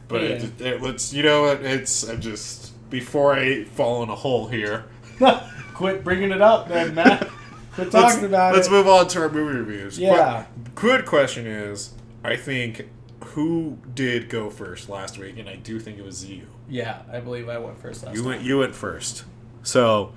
[0.08, 0.28] But Yeah.
[0.30, 1.14] it, it, let's.
[1.14, 1.62] You know what?
[1.64, 2.04] It's.
[2.08, 4.86] I'm just before I fall in a hole here.
[5.74, 7.28] Quit bringing it up then, Matt.
[7.74, 8.72] Quit Let's, talking about let's it.
[8.72, 10.00] move on to our movie reviews.
[10.00, 10.46] Yeah.
[10.76, 12.88] Good, question is, I think
[13.26, 16.48] who did go first last week, and I do think it was you.
[16.70, 18.30] Yeah, I believe I went first last You time.
[18.30, 18.42] went.
[18.44, 19.26] You went first.
[19.64, 20.14] So,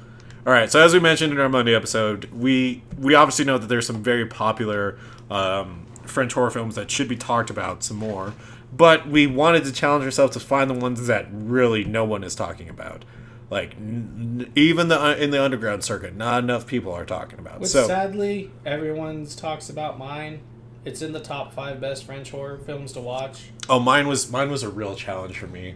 [0.46, 0.70] all right.
[0.70, 4.03] So as we mentioned in our Monday episode, we we obviously know that there's some
[4.05, 4.96] very popular
[5.31, 8.35] um, French horror films that should be talked about some more,
[8.77, 12.35] but we wanted to challenge ourselves to find the ones that really no one is
[12.35, 13.05] talking about.
[13.51, 17.61] Like n- even the uh, in the underground circuit, not enough people are talking about.
[17.61, 20.40] Which so sadly, everyone's talks about mine.
[20.85, 23.51] It's in the top five best French horror films to watch.
[23.68, 25.75] oh, mine was mine was a real challenge for me.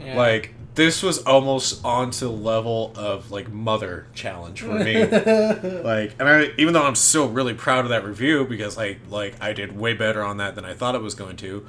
[0.00, 0.16] Yeah.
[0.16, 5.04] Like this was almost onto the level of like mother challenge for me.
[5.04, 9.34] like, and I even though I'm still really proud of that review because like like
[9.40, 11.66] I did way better on that than I thought it was going to.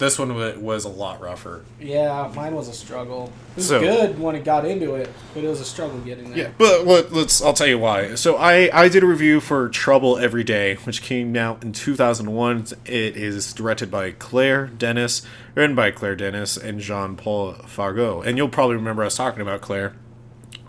[0.00, 1.62] This one wa- was a lot rougher.
[1.78, 3.32] Yeah, mine was a struggle.
[3.52, 6.30] It was So- good when it got into it, but it was a struggle getting
[6.30, 6.38] there.
[6.38, 7.40] Yeah, but let, let's.
[7.42, 8.14] I'll tell you why.
[8.16, 12.66] So I I did a review for Trouble Every Day, which came out in 2001.
[12.86, 15.22] It is directed by Claire Denis,
[15.54, 18.24] written by Claire Denis and Jean Pol Fargeau.
[18.24, 19.92] And you'll probably remember us talking about Claire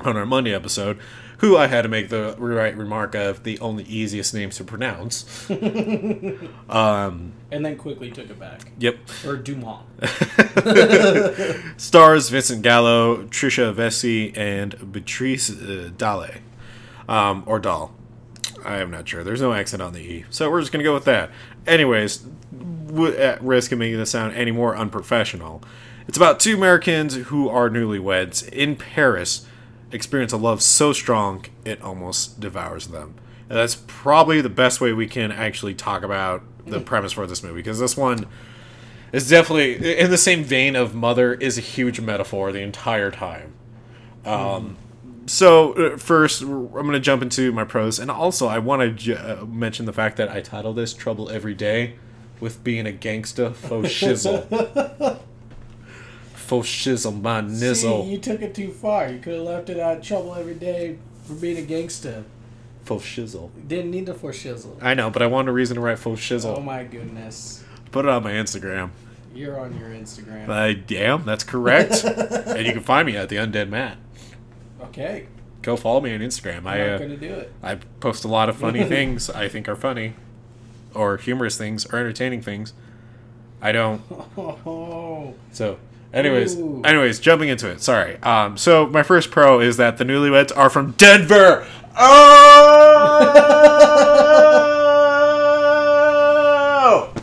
[0.02, 1.00] on our Monday episode,
[1.42, 5.50] who I had to make the right remark of the only easiest names to pronounce.
[6.70, 7.34] um.
[7.52, 8.72] And then quickly took it back.
[8.78, 8.98] Yep.
[9.26, 9.88] Or Dumont.
[11.78, 16.42] Stars Vincent Gallo, Tricia Vessey, and Beatrice uh, Dalle.
[17.10, 17.94] Um, or Dahl.
[18.64, 19.24] I am not sure.
[19.24, 20.26] There's no accent on the E.
[20.30, 21.32] So we're just going to go with that.
[21.66, 22.18] Anyways,
[22.86, 25.64] w- at risk of making this sound any more unprofessional,
[26.08, 29.48] it's about two Americans who are newlyweds in Paris
[29.92, 33.16] experience a love so strong it almost devours them.
[33.50, 37.44] And that's probably the best way we can actually talk about the premise for this
[37.44, 38.28] movie because this one
[39.12, 43.54] is definitely in the same vein of Mother is a huge metaphor the entire time.
[44.26, 44.78] Um,
[45.26, 48.92] so uh, first, I'm going to jump into my pros, and also I want to
[48.92, 51.96] j- uh, mention the fact that I titled this "Trouble Every Day"
[52.40, 55.20] with being a gangsta faux shizzle.
[56.52, 58.04] faux shizzle, my nizzle.
[58.04, 59.10] See, you took it too far.
[59.10, 62.26] You could have left it out of trouble every day for being a gangster.
[62.84, 63.52] Faux shizzle.
[63.70, 64.76] Didn't need to for shizzle.
[64.82, 66.58] I know, but I wanted a reason to write faux shizzle.
[66.58, 67.64] Oh my goodness.
[67.94, 68.90] Put it on my Instagram.
[69.34, 70.50] You're on your Instagram.
[70.50, 71.24] I am.
[71.24, 72.04] That's correct.
[72.04, 73.96] and you can find me at the Undead Matt.
[74.84, 75.28] okay.
[75.62, 76.58] Go follow me on Instagram.
[76.58, 77.54] I'm I not uh, going to do it.
[77.64, 80.16] I post a lot of funny things I think are funny,
[80.94, 82.74] or humorous things, or entertaining things.
[83.62, 84.02] I don't.
[84.38, 85.36] Oh.
[85.52, 85.78] So,
[86.14, 86.82] anyways, Ooh.
[86.84, 87.82] anyways, jumping into it.
[87.82, 88.18] Sorry.
[88.24, 88.58] Um.
[88.58, 91.68] So my first pro is that the newlyweds are from Denver.
[96.04, 97.14] Oh.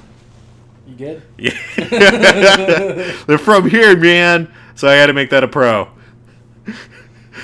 [0.87, 1.23] You good?
[1.39, 1.59] Yeah.
[3.27, 4.53] They're from here, man.
[4.75, 5.89] So I had to make that a pro.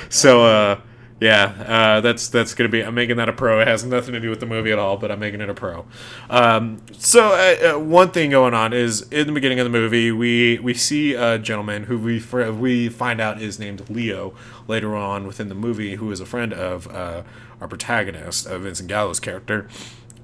[0.08, 0.80] So uh
[1.24, 2.82] yeah, uh, that's that's gonna be.
[2.82, 3.58] I'm making that a pro.
[3.58, 5.54] It has nothing to do with the movie at all, but I'm making it a
[5.54, 5.86] pro.
[6.28, 10.12] Um, so uh, uh, one thing going on is in the beginning of the movie,
[10.12, 14.34] we we see a gentleman who we we find out is named Leo
[14.68, 17.22] later on within the movie, who is a friend of uh,
[17.58, 19.66] our protagonist, uh, Vincent Gallo's character,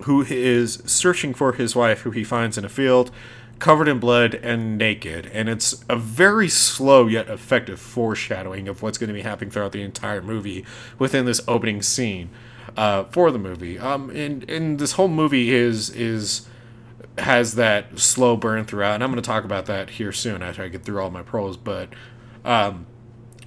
[0.02, 3.10] who is searching for his wife, who he finds in a field
[3.60, 5.30] covered in blood and naked.
[5.32, 9.72] And it's a very slow yet effective foreshadowing of what's going to be happening throughout
[9.72, 10.64] the entire movie
[10.98, 12.30] within this opening scene
[12.76, 13.78] uh, for the movie.
[13.78, 16.46] Um, and, and this whole movie is is
[17.18, 20.62] has that slow burn throughout, and I'm going to talk about that here soon after
[20.62, 21.56] I get through all my pros.
[21.56, 21.90] But
[22.44, 22.86] um,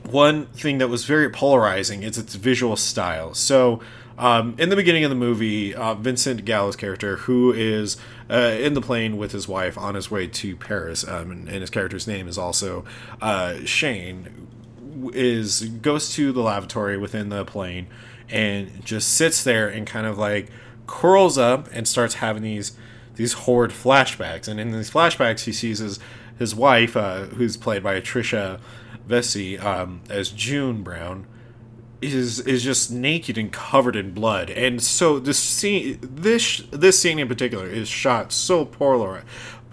[0.04, 3.34] one thing that was very polarizing is its visual style.
[3.34, 3.80] So,
[4.17, 7.97] um, in the beginning of the movie, uh, Vincent Gallo's character, who is
[8.29, 11.62] uh, in the plane with his wife on his way to Paris, um, and, and
[11.62, 12.86] his character's name is also
[13.21, 14.47] uh, Shane,
[15.13, 17.88] is goes to the lavatory within the plane
[18.29, 20.49] and just sits there and kind of like
[20.88, 22.73] curls up and starts having these
[23.15, 24.47] these horrid flashbacks.
[24.47, 25.99] And in these flashbacks, he sees his
[26.38, 28.59] his wife, uh, who's played by Tricia
[29.07, 31.27] Vessey um, as June Brown,
[32.03, 34.49] is is just naked and covered in blood.
[34.49, 39.23] And so this scene, this this scene in particular, is shot so polar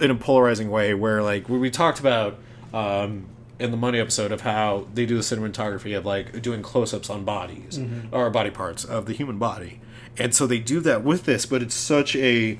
[0.01, 0.95] in a polarizing way.
[0.95, 2.39] Where like we we talked about.
[2.73, 3.27] Um,
[3.59, 7.25] in the money episode of how they do the cinematography of like doing close-ups on
[7.27, 7.79] bodies
[8.11, 9.81] or body parts of the human body
[10.17, 12.59] and so they do that with this but it's such a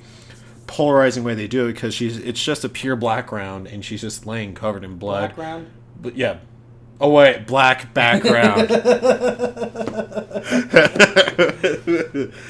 [0.67, 4.27] polarizing way they do it because she's it's just a pure background and she's just
[4.27, 5.31] laying covered in blood
[6.03, 6.37] but yeah
[7.01, 8.71] oh wait black background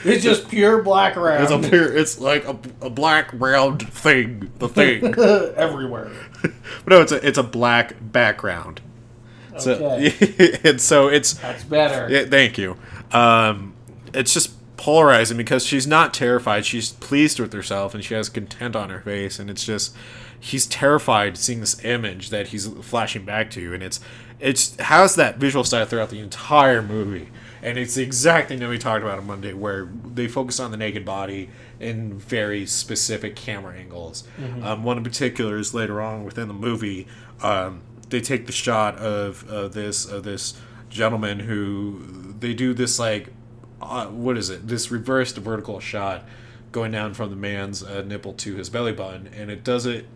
[0.04, 4.50] It's just pure black round it's a pure it's like a, a black round thing
[4.58, 5.04] the thing
[5.56, 6.10] everywhere.
[6.42, 8.80] but no it's a it's a black background
[9.58, 10.58] so Okay.
[10.64, 12.08] and so it's That's better.
[12.10, 12.76] Yeah, thank you.
[13.12, 13.74] Um,
[14.14, 16.64] it's just polarizing because she's not terrified.
[16.64, 19.38] She's pleased with herself and she has content on her face.
[19.38, 19.94] And it's just,
[20.38, 23.74] he's terrified seeing this image that he's flashing back to.
[23.74, 24.00] And it's,
[24.40, 27.28] it's has that visual style throughout the entire movie.
[27.62, 30.70] And it's the exact thing that we talked about on Monday, where they focus on
[30.70, 34.24] the naked body in very specific camera angles.
[34.64, 37.06] Um, one in particular is later on within the movie.
[37.42, 42.98] Um, they take the shot of, of this of this gentleman who they do this
[42.98, 43.28] like
[43.80, 46.24] uh, what is it this reversed vertical shot
[46.72, 50.06] going down from the man's uh, nipple to his belly button and it does it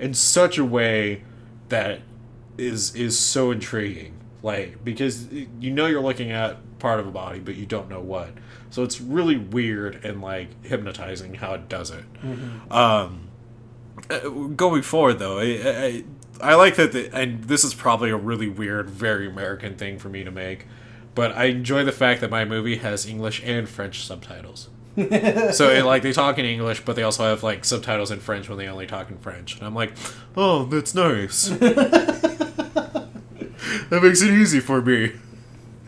[0.00, 1.22] in such a way
[1.68, 2.00] that
[2.58, 4.14] is is so intriguing.
[4.42, 8.00] Like because you know you're looking at part of a body, but you don't know
[8.00, 8.30] what.
[8.70, 12.04] So it's really weird and like hypnotizing how it does it.
[12.70, 13.28] Um,
[14.10, 16.04] uh, going forward though, I,
[16.42, 16.92] I, I like that.
[16.92, 20.66] The, and this is probably a really weird, very American thing for me to make,
[21.14, 24.68] but I enjoy the fact that my movie has English and French subtitles.
[24.96, 28.48] so it, like they talk in English, but they also have like subtitles in French
[28.48, 29.92] when they only talk in French, and I'm like,
[30.36, 31.50] oh, that's nice.
[33.94, 35.12] that makes it easy for me.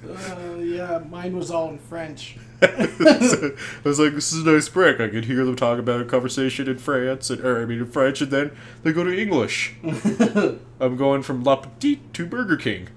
[0.08, 2.36] Uh, yeah, mine was all in French.
[2.62, 5.00] I was like, this is a nice break.
[5.00, 7.86] I could hear them talk about a conversation in France, and, or I mean in
[7.86, 9.74] French, and then they go to English.
[10.80, 12.88] I'm going from La Petite to Burger King.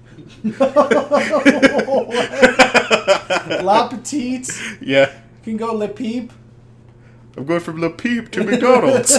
[3.62, 4.48] La Petite
[4.80, 6.32] Yeah, You can go Le Peep.
[7.36, 9.18] I'm going from La Peep to McDonald's.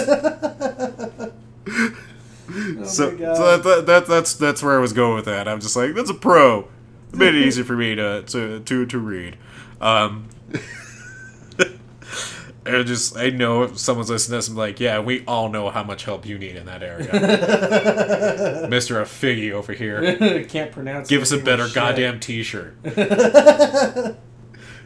[2.54, 5.48] Oh so, so that, that, that, that's that's where I was going with that.
[5.48, 6.68] I'm just like, that's a pro.
[7.12, 9.36] It made it easy for me to to to, to read.
[9.80, 10.28] Um,
[12.64, 15.70] I just I know if someone's listening to this, I'm like, yeah, we all know
[15.70, 20.44] how much help you need in that area, Mister A Figgy over here.
[20.44, 21.08] Can't pronounce.
[21.08, 21.74] Give us a better shit.
[21.74, 22.76] goddamn T-shirt.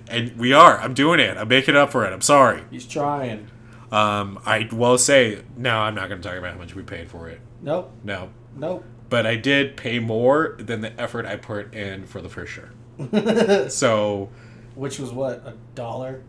[0.09, 0.79] and we are.
[0.79, 1.37] I'm doing it.
[1.37, 2.12] I'm making up for it.
[2.14, 2.62] I'm sorry.
[2.70, 3.48] He's trying.
[3.92, 5.79] Um, I will say no.
[5.79, 7.40] I'm not going to talk about how much we paid for it.
[7.62, 7.90] Nope.
[8.04, 8.84] No, Nope.
[9.08, 12.72] but I did pay more than the effort I put in for the first shirt.
[13.72, 14.28] so,
[14.74, 16.22] Which was what a dollar.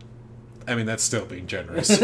[0.66, 1.90] I mean, that's still being generous.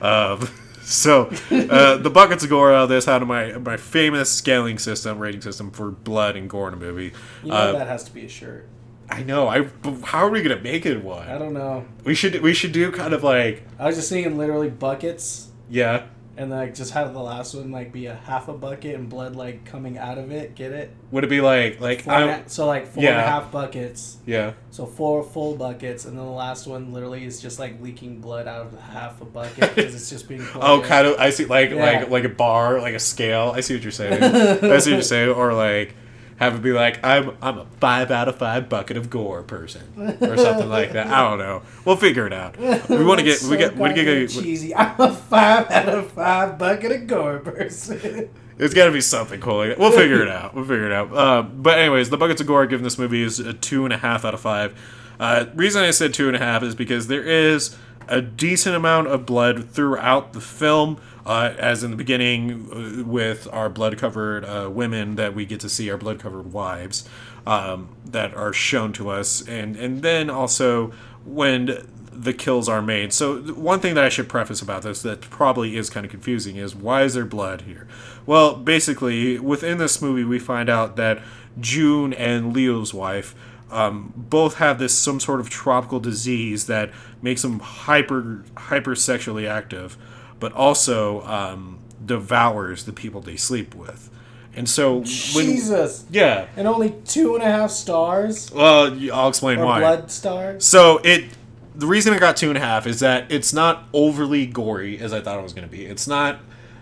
[0.00, 0.48] um,
[0.82, 5.18] so, uh, the buckets of gore out of this had my my famous scaling system,
[5.18, 7.12] rating system for blood and gore in a movie.
[7.42, 8.68] You know Uh, that has to be a shirt.
[9.08, 9.48] I know.
[9.48, 9.68] I
[10.04, 11.28] how are we gonna make it one?
[11.28, 11.84] I don't know.
[12.04, 16.06] We should we should do kind of like I was just thinking literally buckets, yeah
[16.38, 19.34] and like just have the last one like be a half a bucket and blood
[19.36, 20.54] like coming out of it.
[20.54, 20.90] Get it?
[21.10, 23.50] would it be like like Four and I a- so like four and a half
[23.52, 24.18] buckets.
[24.26, 28.20] yeah So four full buckets, and then the last one literally is just like leaking
[28.20, 30.44] blood out of the half a bucket because it's just being.
[30.56, 31.84] oh kind of I see like Yeah.
[32.00, 34.96] like like a bar like a scale I see what you're saying I see what
[34.96, 35.94] you're saying or like
[36.36, 39.82] have it be like I'm I'm a five out of five bucket of gore person
[40.20, 43.40] or something like that I don't know we'll figure it out we want to get
[43.40, 44.74] That's we get we get cheesy.
[44.74, 48.30] I'm a five out of five bucket of gore person.
[48.58, 49.58] It's got to be something cool.
[49.58, 49.78] Like that.
[49.78, 50.54] We'll figure it out.
[50.54, 51.14] We'll figure it out.
[51.14, 53.98] Uh, but anyways, the buckets of gore given this movie is a two and a
[53.98, 54.74] half out of five.
[55.20, 57.76] Uh, reason I said two and a half is because there is
[58.08, 60.98] a decent amount of blood throughout the film.
[61.26, 65.68] Uh, as in the beginning, uh, with our blood-covered uh, women that we get to
[65.68, 67.08] see, our blood-covered wives
[67.46, 70.92] um, that are shown to us, and and then also
[71.24, 73.12] when the kills are made.
[73.12, 76.56] So one thing that I should preface about this that probably is kind of confusing
[76.56, 77.86] is why is there blood here?
[78.24, 81.22] Well, basically within this movie we find out that
[81.60, 83.34] June and Leo's wife
[83.70, 89.46] um, both have this some sort of tropical disease that makes them hyper hyper sexually
[89.46, 89.96] active,
[90.40, 94.10] but also um, devours the people they sleep with.
[94.54, 96.06] And so when Jesus.
[96.10, 99.80] yeah, And only two and a half stars well, I'll explain why.
[99.80, 100.64] blood stars.
[100.64, 101.26] So it
[101.74, 105.12] the reason it got two and a half is that it's not overly gory as
[105.12, 105.84] I thought it was going to be.
[105.84, 106.38] It's not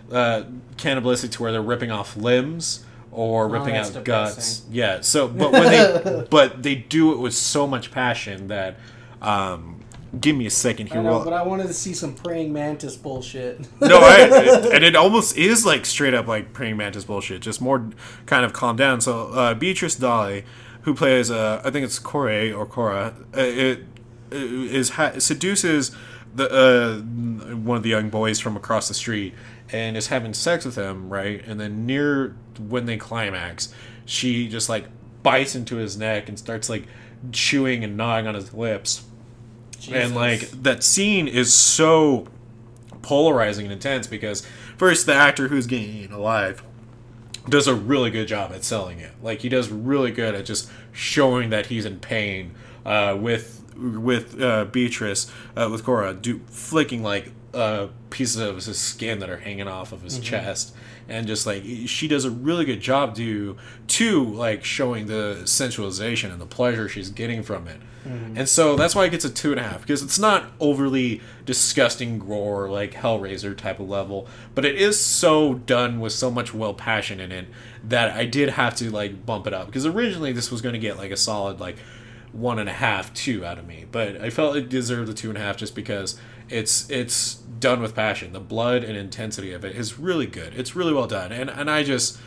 [0.09, 0.43] uh,
[0.77, 4.63] cannibalistic to where they're ripping off limbs or ripping Oh, out guts.
[4.71, 5.01] Yeah.
[5.01, 8.77] So, but when they but they do it with so much passion that.
[9.21, 9.81] Um,
[10.21, 11.03] give me a second I here.
[11.03, 13.59] know, Well, but I wanted to see some praying mantis bullshit.
[13.81, 17.61] no, I, it- and it almost is like straight up like praying mantis bullshit, just
[17.61, 17.89] more
[18.25, 19.01] kind of calm down.
[19.01, 20.43] So uh, Beatrice Dolly,
[20.81, 23.79] who plays uh, I think it's Corey or Cora, uh, it,
[24.31, 25.95] uh, ha- seduces
[26.33, 26.97] the uh,
[27.55, 29.33] one of the young boys from across the street
[29.71, 31.43] and is having sex with him, right?
[31.47, 33.73] And then near when they climax,
[34.05, 34.85] she just like
[35.23, 36.83] bites into his neck and starts like
[37.31, 39.05] chewing and gnawing on his lips
[39.91, 42.27] and like that scene is so
[43.01, 44.45] polarizing and intense because
[44.77, 46.63] first the actor who's getting eaten alive
[47.47, 49.11] does a really good job at selling it.
[49.21, 52.55] Like he does really good at just showing that he's in pain
[52.85, 58.77] uh, with with uh, Beatrice uh, with Cora do flicking like uh, pieces of his
[58.77, 60.75] skin that are hanging off of his chest.
[61.07, 66.31] And just like she does a really good job to to like showing the sensualization
[66.31, 67.79] and the pleasure she's getting from it.
[68.37, 71.21] And so that's why it gets a two and a half because it's not overly
[71.45, 76.53] disgusting gore like Hellraiser type of level, but it is so done with so much
[76.53, 77.47] well passion in it
[77.83, 79.65] that I did have to like bump it up.
[79.67, 81.77] Because originally this was going to get like a solid like
[82.35, 83.85] one and a half, two out of me.
[83.89, 86.19] But I felt it deserved the two and a half just because
[86.49, 88.33] it's it's done with passion.
[88.33, 90.53] The blood and intensity of it is really good.
[90.53, 92.19] It's really well done, and and I just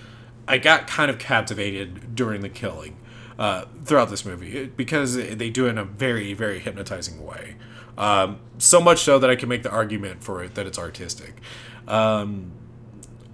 [0.47, 2.97] I got kind of captivated during the killing
[3.39, 7.57] uh, throughout this movie because they do it in a very very hypnotizing way.
[7.97, 11.41] Um, so much so that I can make the argument for it that it's artistic.
[11.87, 12.53] Um,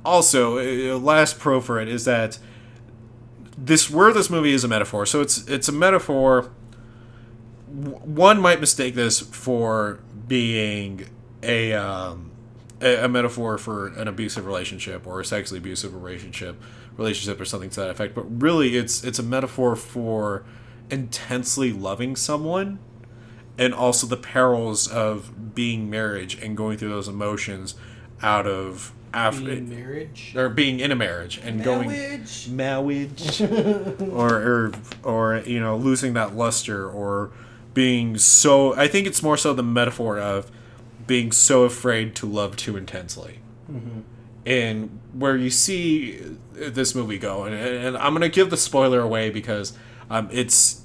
[0.04, 2.38] also, uh, last pro for it is that
[3.56, 5.06] this where this movie is a metaphor.
[5.06, 6.50] So it's it's a metaphor.
[7.74, 11.06] One might mistake this for being
[11.42, 12.30] a um,
[12.80, 16.60] a, a metaphor for an abusive relationship or a sexually abusive relationship
[16.96, 18.14] relationship or something to that effect.
[18.14, 20.44] But really, it's it's a metaphor for
[20.90, 22.78] intensely loving someone
[23.58, 27.74] and also the perils of being marriage and going through those emotions
[28.22, 30.32] out of after Being marriage.
[30.36, 32.48] or being in a marriage and going Marriage.
[32.48, 33.40] marriage
[34.10, 34.72] or, or
[35.04, 37.30] or you know losing that luster or
[37.74, 40.50] being so i think it's more so the metaphor of
[41.06, 43.40] being so afraid to love too intensely.
[44.46, 46.18] And where you see
[46.52, 49.76] this movie go and, and i'm gonna give the spoiler away because
[50.08, 50.82] um, it's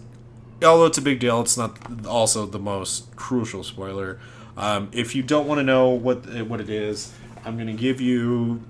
[0.63, 4.19] although it's a big deal it's not also the most crucial spoiler.
[4.57, 7.13] Um, if you don't want to know what what it is
[7.45, 8.61] i'm gonna give you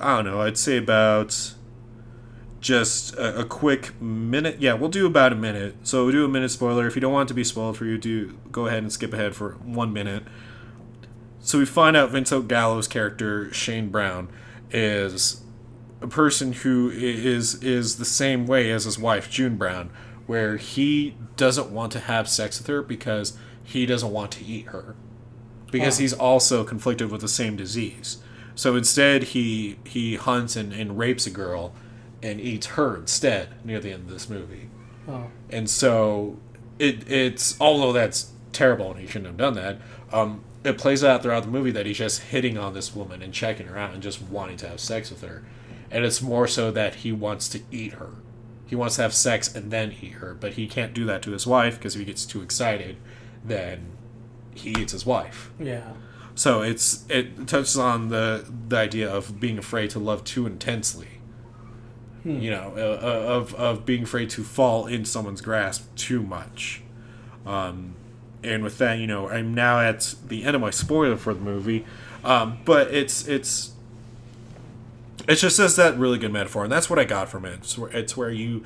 [0.00, 1.54] i don't know i'd say about
[2.62, 4.60] just a, a quick minute.
[4.60, 5.74] Yeah, we'll do about a minute.
[5.82, 6.86] So we'll do a minute spoiler.
[6.86, 9.12] If you don't want it to be spoiled for you, do go ahead and skip
[9.12, 10.22] ahead for one minute.
[11.40, 14.28] So we find out Vincent Gallo's character Shane Brown
[14.70, 15.42] is
[16.00, 19.90] a person who is is the same way as his wife June Brown,
[20.26, 24.66] where he doesn't want to have sex with her because he doesn't want to eat
[24.68, 24.94] her,
[25.70, 26.02] because Oh.
[26.02, 28.18] he's also conflicted with the same disease.
[28.54, 31.74] So instead, he he hunts and, and rapes a girl,
[32.22, 34.68] and eats her instead near the end of this movie.
[35.08, 35.26] Oh.
[35.50, 36.36] And so
[36.78, 39.78] it it's although that's terrible and he shouldn't have done that.
[40.12, 43.32] Um, it plays out throughout the movie that he's just hitting on this woman and
[43.32, 45.42] checking her out and just wanting to have sex with her,
[45.90, 48.10] and it's more so that he wants to eat her.
[48.66, 51.32] He wants to have sex and then eat her, but he can't do that to
[51.32, 52.96] his wife because if he gets too excited,
[53.44, 53.86] then
[54.54, 55.50] he eats his wife.
[55.58, 55.92] Yeah.
[56.34, 61.11] So it's it touches on the the idea of being afraid to love too intensely.
[62.24, 66.82] You know, uh, uh, of of being afraid to fall in someone's grasp too much.
[67.44, 67.94] Um,
[68.44, 71.40] and with that, you know, I'm now at the end of my spoiler for the
[71.40, 71.84] movie,
[72.24, 73.72] um, but it's it's
[75.28, 77.54] it just says that really good metaphor, and that's what I got from it.
[77.54, 78.64] It's where, it's where you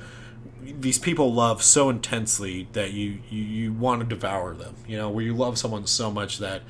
[0.61, 4.75] these people love so intensely that you, you you want to devour them.
[4.87, 6.61] You know, where you love someone so much that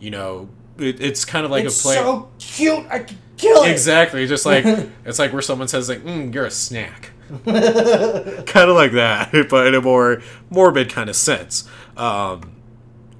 [0.00, 0.48] you know
[0.78, 1.94] it, it's kind of like it's a play.
[1.96, 2.86] so cute.
[2.88, 3.70] I could kill it.
[3.70, 4.64] Exactly, just like
[5.04, 7.10] it's like where someone says like, mm, "You're a snack,"
[7.44, 11.68] kind of like that, but in a more morbid kind of sense.
[11.96, 12.56] Um,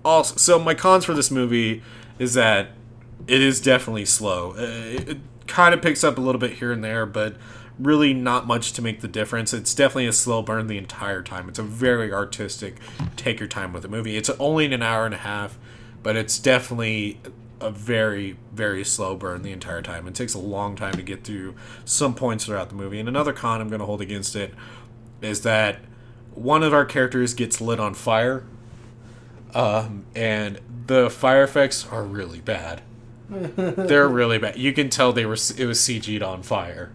[0.04, 1.82] also, so my cons for this movie
[2.18, 2.70] is that
[3.26, 4.52] it is definitely slow.
[4.52, 7.36] Uh, it, it kind of picks up a little bit here and there, but
[7.78, 9.52] really not much to make the difference.
[9.52, 11.48] It's definitely a slow burn the entire time.
[11.48, 12.76] It's a very artistic,
[13.16, 14.16] take your time with the movie.
[14.16, 15.58] It's only an hour and a half,
[16.02, 17.20] but it's definitely
[17.60, 20.06] a very, very slow burn the entire time.
[20.06, 21.54] It takes a long time to get through
[21.84, 23.00] some points throughout the movie.
[23.00, 24.54] And another con I'm going to hold against it
[25.20, 25.80] is that
[26.34, 28.44] one of our characters gets lit on fire,
[29.54, 32.82] um, and the fire effects are really bad.
[33.30, 34.56] They're really bad.
[34.56, 36.92] You can tell they were it was CG'd on fire.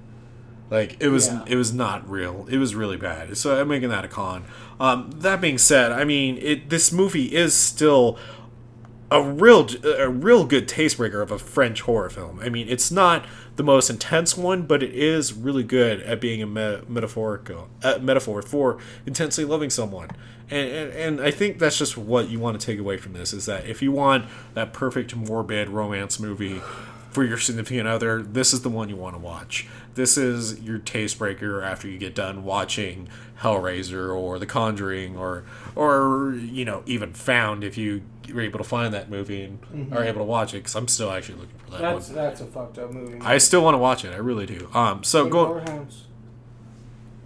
[0.70, 1.44] Like it was Yeah.
[1.46, 2.48] it was not real.
[2.50, 3.38] It was really bad.
[3.38, 4.46] So I'm making that a con.
[4.80, 6.70] Um, that being said, I mean it.
[6.70, 8.18] This movie is still
[9.14, 12.40] a real a real good taste breaker of a French horror film.
[12.40, 16.42] I mean, it's not the most intense one, but it is really good at being
[16.42, 17.70] a me- metaphorical
[18.02, 20.10] metaphor for intensely loving someone.
[20.50, 23.34] And, and and I think that's just what you want to take away from this
[23.34, 26.62] is that if you want that perfect morbid romance movie
[27.12, 29.68] for your significant other, this is the one you want to watch.
[29.94, 33.08] This is your taste breaker after you get done watching
[33.42, 35.44] Hellraiser or The Conjuring or
[35.76, 38.02] or you know even Found if you
[38.32, 41.12] were able to find that movie and are able to watch it because I'm still
[41.12, 42.16] actually looking for that That's one.
[42.16, 43.20] that's a fucked up movie.
[43.22, 44.14] I still want to watch it.
[44.14, 44.70] I really do.
[44.74, 45.64] Um, so go.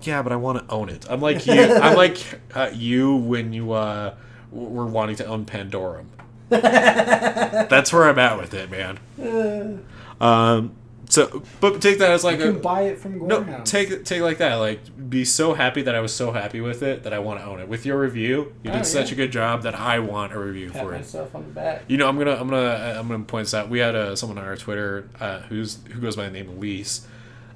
[0.03, 1.05] Yeah, but I want to own it.
[1.09, 1.53] I'm like you.
[1.53, 2.17] I'm like
[2.55, 4.15] uh, you when you uh,
[4.51, 6.05] were wanting to own Pandorum.
[6.49, 8.99] That's where I'm at with it, man.
[10.19, 10.71] Um,
[11.09, 13.41] so, but take that as like You a can buy it from no.
[13.41, 13.65] Gorehouse.
[13.65, 14.55] Take it- take like that.
[14.55, 14.79] Like,
[15.09, 17.59] be so happy that I was so happy with it that I want to own
[17.61, 17.67] it.
[17.69, 19.13] With your review, you did Oh, such yeah.
[19.13, 20.97] a good job that I want a review Pat for it.
[20.97, 21.83] myself on the back.
[21.87, 23.69] You know, I'm gonna, I'm gonna, I'm gonna point this out.
[23.69, 27.07] We had uh, someone on our Twitter uh, who's who goes by the name Elise.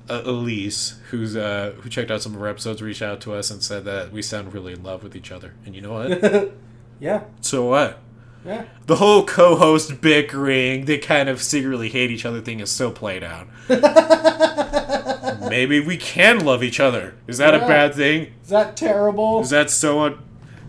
[0.10, 3.52] uh, Elise, who's uh, who checked out some of our episodes, reached out to us
[3.52, 5.54] and said that we sound really in love with each other.
[5.66, 6.54] And you know what?
[7.02, 8.00] yeah, so what?
[8.46, 8.66] Yeah.
[8.88, 13.24] The whole co-host bickering, they kind of secretly hate each other thing is so played
[13.24, 13.48] out.
[15.50, 17.16] Maybe we can love each other.
[17.28, 18.34] Is that a bad thing?
[18.44, 19.42] Is that terrible?
[19.42, 20.00] Is that so?
[20.02, 20.20] Un-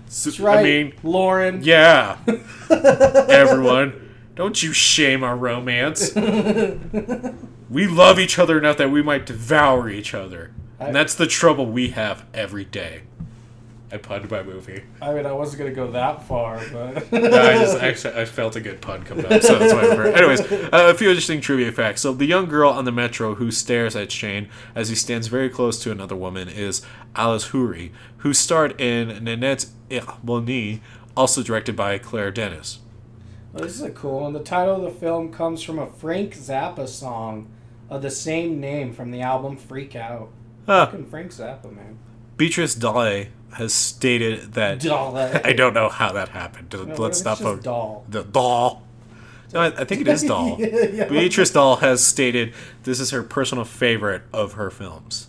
[0.07, 1.62] That's right, I mean, Lauren.
[1.62, 2.18] yeah.
[2.70, 6.12] Everyone, don't you shame our romance.
[7.70, 10.51] We love each other enough that we might devour each other.
[10.79, 13.05] And that's the trouble we have every day.
[13.93, 14.82] I punned my movie.
[15.03, 18.57] I mean, I wasn't gonna go that far, but No, I just actually I felt
[18.57, 20.11] a good pun coming up, so that's why.
[20.12, 22.01] Anyways, uh, a few interesting trivia facts.
[22.01, 25.51] So the young girl on the metro who stares at Shane as he stands very
[25.51, 26.80] close to another woman is
[27.14, 30.80] Alice Houri, who starred in Nanette Harmonie,
[31.14, 32.78] also directed by Claire Denis.
[33.53, 34.32] Well, this is a cool one.
[34.32, 37.51] The title of the film comes from a Frank Zappa song
[37.90, 40.30] of the same name from the album Freak Out.
[40.64, 40.86] Huh.
[40.86, 41.99] Fucking Frank Zappa, man.
[42.38, 45.17] Beatrice Dalle has stated that Doll.
[45.19, 45.41] Eh?
[45.45, 46.73] I don't know how that happened.
[46.73, 47.63] No, Let's not vote.
[47.63, 48.05] doll.
[48.09, 48.83] The doll.
[49.53, 50.57] No, I, I think it is doll.
[50.59, 51.09] Yeah, yeah.
[51.09, 55.29] Beatrice Doll has stated this is her personal favorite of her films.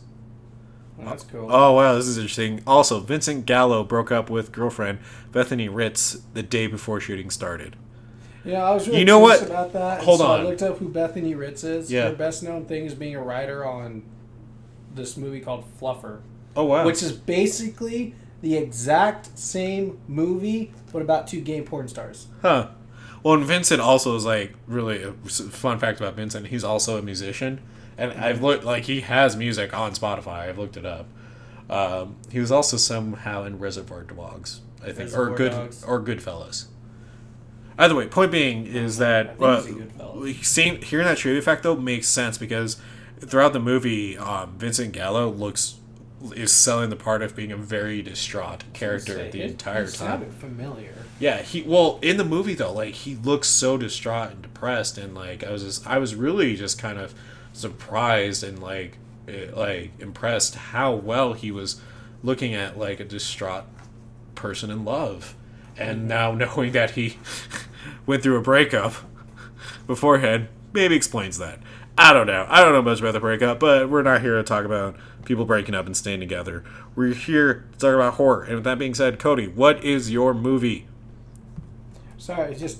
[0.97, 1.49] That's cool.
[1.51, 2.61] Oh wow, this is interesting.
[2.65, 4.99] Also, Vincent Gallo broke up with girlfriend
[5.33, 7.75] Bethany Ritz the day before shooting started.
[8.45, 9.49] Yeah, I was really You know curious what?
[9.49, 10.03] about that.
[10.03, 10.39] Hold so on.
[10.39, 11.91] I looked up who Bethany Ritz is.
[11.91, 12.09] Yeah.
[12.09, 14.03] Her best known thing is being a writer on
[14.95, 16.19] this movie called Fluffer,
[16.55, 16.85] Oh wow.
[16.85, 22.27] which is basically the exact same movie, but about two gay porn stars.
[22.41, 22.69] huh.
[23.23, 26.47] Well, and Vincent also is like really a s- fun fact about Vincent.
[26.47, 27.61] He's also a musician,
[27.97, 30.49] and I've looked like he has music on Spotify.
[30.49, 31.05] I've looked it up.
[31.69, 35.83] Um, he was also somehow in Reservoir Dogs, I think, Reservoir or Good Dogs.
[35.85, 36.65] or Goodfellas.
[37.77, 40.43] Either way, point being is that uh, he's in Goodfellas.
[40.43, 42.75] seeing hearing that trivia fact though makes sense because
[43.21, 45.75] throughout the movie, um, Vincent Gallo looks
[46.35, 49.93] is selling the part of being a very distraught character Say, the it- entire it
[49.95, 50.29] time.
[50.31, 50.93] Familiar.
[51.19, 55.13] Yeah, he well in the movie though, like he looks so distraught and depressed, and
[55.13, 57.13] like I was just I was really just kind of
[57.53, 58.97] surprised and like
[59.27, 61.79] eh, like impressed how well he was
[62.23, 63.65] looking at like a distraught
[64.35, 65.35] person in love,
[65.77, 67.17] and now knowing that he
[68.05, 68.93] went through a breakup
[69.87, 71.59] beforehand maybe explains that.
[71.97, 72.47] I don't know.
[72.49, 75.45] I don't know much about the breakup, but we're not here to talk about people
[75.45, 76.63] breaking up and staying together.
[76.95, 78.43] We're here to talk about horror.
[78.43, 80.87] And with that being said, Cody, what is your movie?
[82.17, 82.79] Sorry, it's just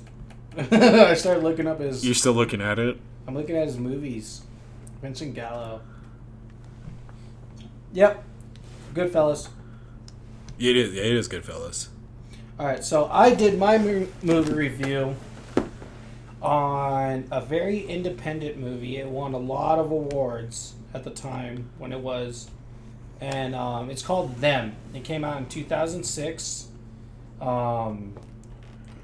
[0.71, 2.05] I started looking up his.
[2.05, 2.99] You're still looking at it?
[3.27, 4.41] I'm looking at his movies.
[5.01, 5.81] Vincent Gallo.
[7.93, 8.23] Yep.
[8.93, 9.49] Goodfellas.
[10.59, 10.95] It is.
[10.95, 11.87] It is Goodfellas.
[12.59, 15.15] All right, so I did my movie review
[16.43, 18.97] on a very independent movie.
[18.97, 22.49] It won a lot of awards at the time when it was,
[23.21, 24.75] and um, it's called Them.
[24.93, 26.67] It came out in 2006.
[27.39, 28.13] Um,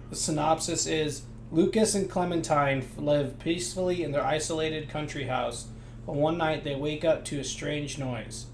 [0.10, 5.68] the synopsis is Lucas and Clementine live peacefully in their isolated country house,
[6.06, 8.48] but one night they wake up to a strange noise.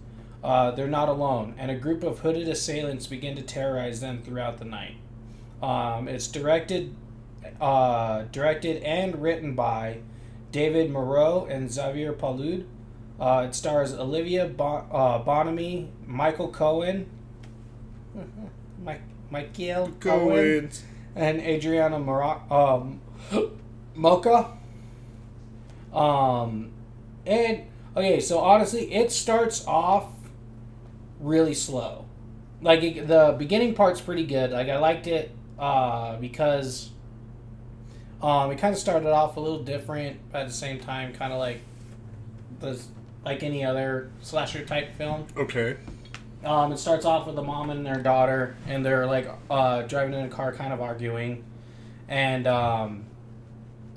[0.44, 4.60] Uh, they're not alone, and a group of hooded assailants begin to terrorize them throughout
[4.60, 4.96] the night.
[5.64, 6.96] Um, it's directed,
[7.60, 10.00] uh, directed and written by
[10.52, 12.66] David Moreau and Xavier Palud.
[13.20, 17.10] Uh, it stars Olivia bon- uh, Bonamy, Michael Cohen,
[18.84, 20.70] Mike, Michael Cohen,
[21.16, 23.02] and Adriana Mara- um,
[23.96, 24.52] Mocca.
[25.94, 26.72] Um,
[27.26, 27.64] and
[27.96, 30.08] okay, so honestly, it starts off
[31.20, 32.06] really slow.
[32.62, 34.52] Like it, the beginning part's pretty good.
[34.52, 36.90] Like I liked it uh, because
[38.22, 41.32] um, it kind of started off a little different, but at the same time, kind
[41.34, 41.62] of like
[42.60, 42.80] the
[43.26, 45.26] like any other slasher type film.
[45.36, 45.78] Okay.
[46.44, 50.14] Um, it starts off with a mom and their daughter, and they're like uh, driving
[50.14, 51.44] in a car, kind of arguing,
[52.08, 53.06] and um,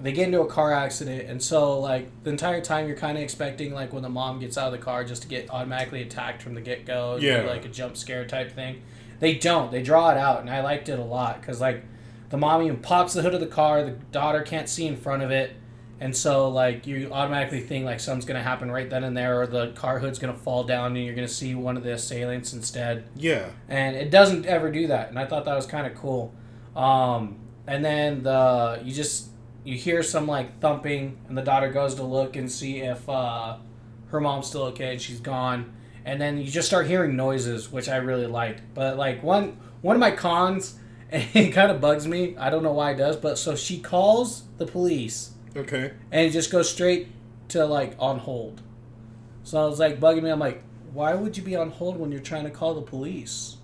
[0.01, 1.29] they get into a car accident.
[1.29, 4.57] And so, like the entire time, you're kind of expecting like when the mom gets
[4.57, 7.43] out of the car, just to get automatically attacked from the get go, Yeah.
[7.43, 8.81] like a jump scare type thing.
[9.21, 9.71] They don't.
[9.71, 11.85] They draw it out, and I liked it a lot because like
[12.31, 15.23] the mom even pops the hood of the car, the daughter can't see in front
[15.23, 15.55] of it.
[16.01, 19.47] And so, like, you automatically think like something's gonna happen right then and there, or
[19.47, 23.09] the car hood's gonna fall down, and you're gonna see one of the assailants instead.
[23.17, 23.47] Yeah.
[23.69, 26.33] And it doesn't ever do that, and I thought that was kind of cool.
[26.77, 29.29] Um, and then the you just
[29.65, 33.57] you hear some like thumping, and the daughter goes to look and see if uh,
[34.07, 35.73] her mom's still okay, and she's gone.
[36.05, 38.63] And then you just start hearing noises, which I really liked.
[38.73, 40.79] But like one one of my cons,
[41.11, 42.37] and it kind of bugs me.
[42.39, 45.93] I don't know why it does, but so she calls the police Okay.
[46.13, 47.09] and it just goes straight
[47.49, 48.61] to like on hold.
[49.45, 50.31] So I was like bugging me.
[50.31, 53.57] I'm like, why would you be on hold when you're trying to call the police?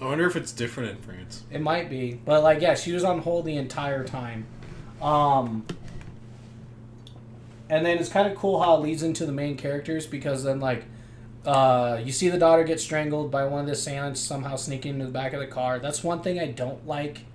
[0.00, 1.44] I wonder if it's different in France.
[1.50, 4.46] It might be, but like, yeah, she was on hold the entire time.
[5.00, 5.64] Um,
[7.68, 10.60] and then it's kind of cool how it leads into the main characters because then
[10.60, 10.84] like,
[11.46, 15.06] uh, you see the daughter get strangled by one of the assailants somehow sneaking into
[15.06, 15.78] the back of the car.
[15.78, 17.26] That's one thing I don't like.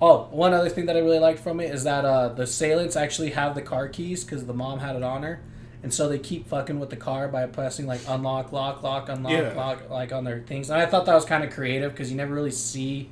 [0.00, 2.96] Oh, one other thing that I really liked from it is that uh, the assailants
[2.96, 5.40] actually have the car keys because the mom had it on her.
[5.84, 9.32] And so they keep fucking with the car by pressing like unlock, lock, lock, unlock,
[9.32, 9.52] Yeah.
[9.54, 10.70] lock, like on their things.
[10.70, 13.10] And I thought that was kind of creative because you never really see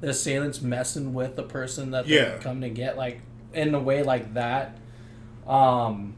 [0.00, 2.38] the assailants messing with the person that they Yeah.
[2.38, 3.20] come to get, like
[3.54, 4.76] in a way like that.
[5.46, 6.14] Um,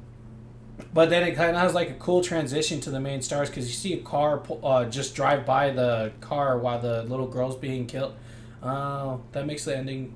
[0.93, 3.67] but then it kind of has like a cool transition to the main stars because
[3.67, 7.87] you see a car uh, just drive by the car while the little girl's being
[7.87, 8.15] killed.
[8.63, 10.15] Oh, that makes the ending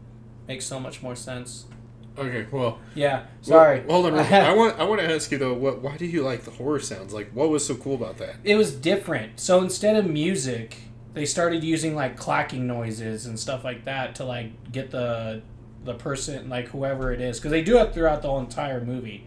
[0.49, 1.67] make so much more sense.
[2.19, 3.81] Okay, well, Yeah, sorry.
[3.81, 4.19] Well, hold on.
[4.33, 5.55] I want I want to ask you though.
[5.55, 5.81] What?
[5.81, 7.15] Why do you like the horror sounds?
[7.15, 8.37] Like, what was so cool about that?
[8.45, 9.41] it was different.
[9.41, 10.77] So instead of music,
[11.15, 15.43] they started using like clacking noises and stuff like that to like get the
[15.85, 19.27] the person like whoever it is because they do it throughout the whole entire movie.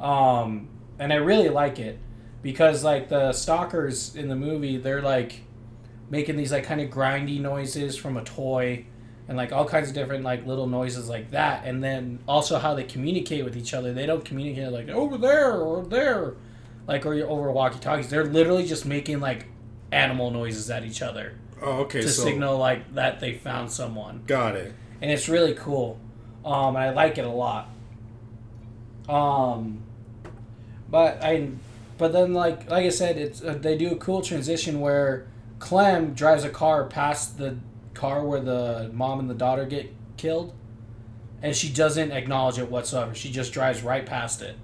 [0.00, 0.68] Um,
[0.98, 1.98] and I really like it
[2.42, 5.42] because like the stalkers in the movie, they're like
[6.10, 8.84] making these like kind of grindy noises from a toy
[9.26, 12.74] and like all kinds of different like little noises like that and then also how
[12.74, 16.34] they communicate with each other they don't communicate like over there or there
[16.86, 19.46] like or over walkie talkies they're literally just making like
[19.92, 21.32] animal noises at each other
[21.62, 22.02] Oh, okay.
[22.02, 24.74] to so signal like that they found someone got it.
[25.00, 25.98] and it's really cool.
[26.44, 27.70] Um, and I like it a lot.
[29.08, 29.83] Um,
[30.88, 31.50] but I,
[31.98, 35.26] but then like like I said, it's uh, they do a cool transition where
[35.58, 37.56] Clem drives a car past the
[37.94, 40.52] car where the mom and the daughter get killed,
[41.42, 43.14] and she doesn't acknowledge it whatsoever.
[43.14, 44.56] She just drives right past it,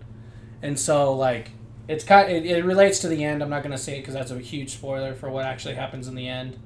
[0.62, 1.50] and so like
[1.88, 3.42] it's kind it, it relates to the end.
[3.42, 6.14] I'm not gonna say it because that's a huge spoiler for what actually happens in
[6.14, 6.58] the end.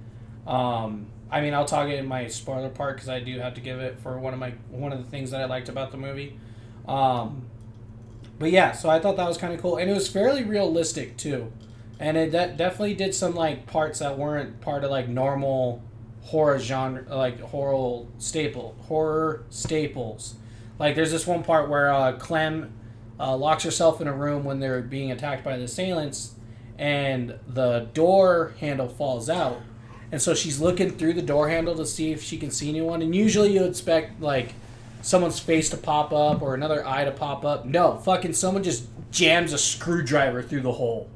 [0.46, 3.60] Um, I mean, I'll talk it in my spoiler part because I do have to
[3.60, 5.96] give it for one of my one of the things that I liked about the
[5.96, 6.38] movie.
[6.86, 7.46] Um,
[8.44, 11.16] but yeah, so I thought that was kind of cool, and it was fairly realistic
[11.16, 11.50] too,
[11.98, 15.82] and it that definitely did some like parts that weren't part of like normal
[16.24, 20.34] horror genre, like horror staple horror staples.
[20.78, 22.74] Like there's this one part where uh, Clem
[23.18, 26.34] uh, locks herself in a room when they're being attacked by the assailants,
[26.76, 29.62] and the door handle falls out.
[30.12, 33.00] And so she's looking through the door handle to see if she can see anyone.
[33.00, 34.52] And usually you expect like
[35.04, 37.66] someone's face to pop up or another eye to pop up.
[37.66, 41.10] No, fucking someone just jams a screwdriver through the hole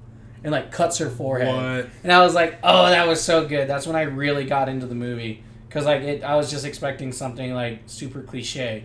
[0.44, 1.54] and like cuts her forehead.
[1.54, 1.90] What?
[2.02, 3.66] And I was like, oh, that was so good.
[3.66, 7.12] That's when I really got into the movie because like it, I was just expecting
[7.12, 8.84] something like super cliche.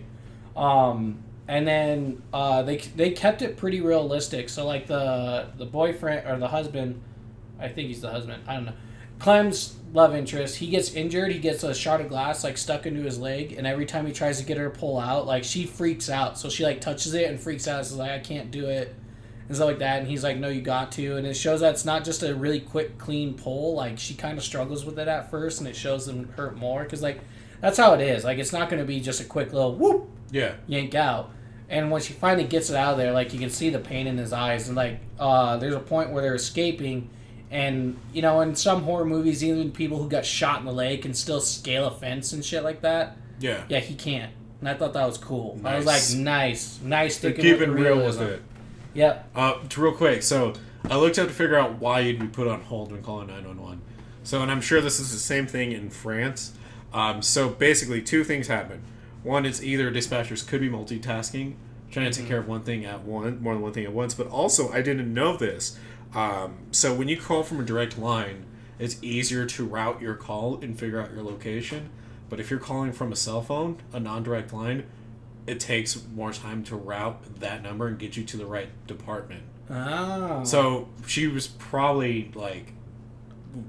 [0.56, 4.48] Um, and then uh, they they kept it pretty realistic.
[4.48, 7.02] So like the the boyfriend or the husband,
[7.60, 8.42] I think he's the husband.
[8.46, 8.72] I don't know.
[9.18, 10.56] Clem's love interest.
[10.56, 11.32] He gets injured.
[11.32, 14.12] He gets a shard of glass like stuck into his leg, and every time he
[14.12, 16.38] tries to get her to pull out, like she freaks out.
[16.38, 17.84] So she like touches it and freaks out.
[17.84, 18.94] She's like, I can't do it,
[19.48, 20.00] and stuff like that.
[20.00, 21.16] And he's like, No, you got to.
[21.16, 23.74] And it shows that it's not just a really quick, clean pull.
[23.74, 26.82] Like she kind of struggles with it at first, and it shows them hurt more
[26.82, 27.20] because like
[27.60, 28.24] that's how it is.
[28.24, 30.54] Like it's not going to be just a quick little whoop Yeah.
[30.66, 31.30] yank out.
[31.70, 34.06] And when she finally gets it out of there, like you can see the pain
[34.06, 37.08] in his eyes, and like uh, there's a point where they're escaping,
[37.54, 41.02] and you know, in some horror movies, even people who got shot in the leg
[41.02, 43.16] can still scale a fence and shit like that.
[43.38, 43.62] Yeah.
[43.68, 45.58] Yeah, he can't, and I thought that was cool.
[45.64, 47.18] I was like, nice, nice.
[47.18, 48.42] They're sticking keeping real with it.
[48.94, 49.30] Yep.
[49.36, 50.54] Uh, real quick, so
[50.90, 53.80] I looked up to figure out why you'd be put on hold when calling 911.
[54.24, 56.54] So, and I'm sure this is the same thing in France.
[56.92, 58.82] Um, so basically, two things happen.
[59.22, 61.54] One it's either dispatchers could be multitasking,
[61.90, 64.14] trying to take care of one thing at one, more than one thing at once.
[64.14, 65.78] But also, I didn't know this.
[66.14, 68.46] Um, so when you call from a direct line,
[68.78, 71.90] it's easier to route your call and figure out your location.
[72.28, 74.86] But if you're calling from a cell phone, a non-direct line,
[75.46, 79.42] it takes more time to route that number and get you to the right department.
[79.70, 80.44] Oh.
[80.44, 82.72] So she was probably like,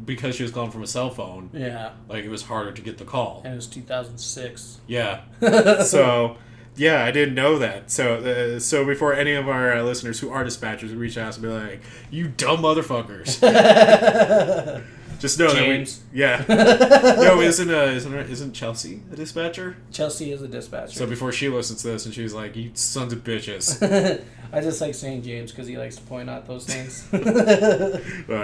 [0.05, 2.97] because she was calling from a cell phone, yeah, like it was harder to get
[2.97, 3.41] the call.
[3.43, 4.79] and it was 2006.
[4.87, 5.21] Yeah.
[5.83, 6.37] so,
[6.75, 7.91] yeah, I didn't know that.
[7.91, 11.43] So, uh, so before any of our uh, listeners who are dispatchers reach out and
[11.43, 13.39] be like, "You dumb motherfuckers,"
[15.19, 15.99] just know James.
[15.99, 17.15] that we, yeah.
[17.19, 19.77] no, isn't uh, isn't isn't Chelsea a dispatcher?
[19.91, 20.93] Chelsea is a dispatcher.
[20.93, 23.81] So before she listens to this, and she's like, "You sons of bitches."
[24.53, 27.07] I just like saying James because he likes to point out those things.
[27.13, 27.17] I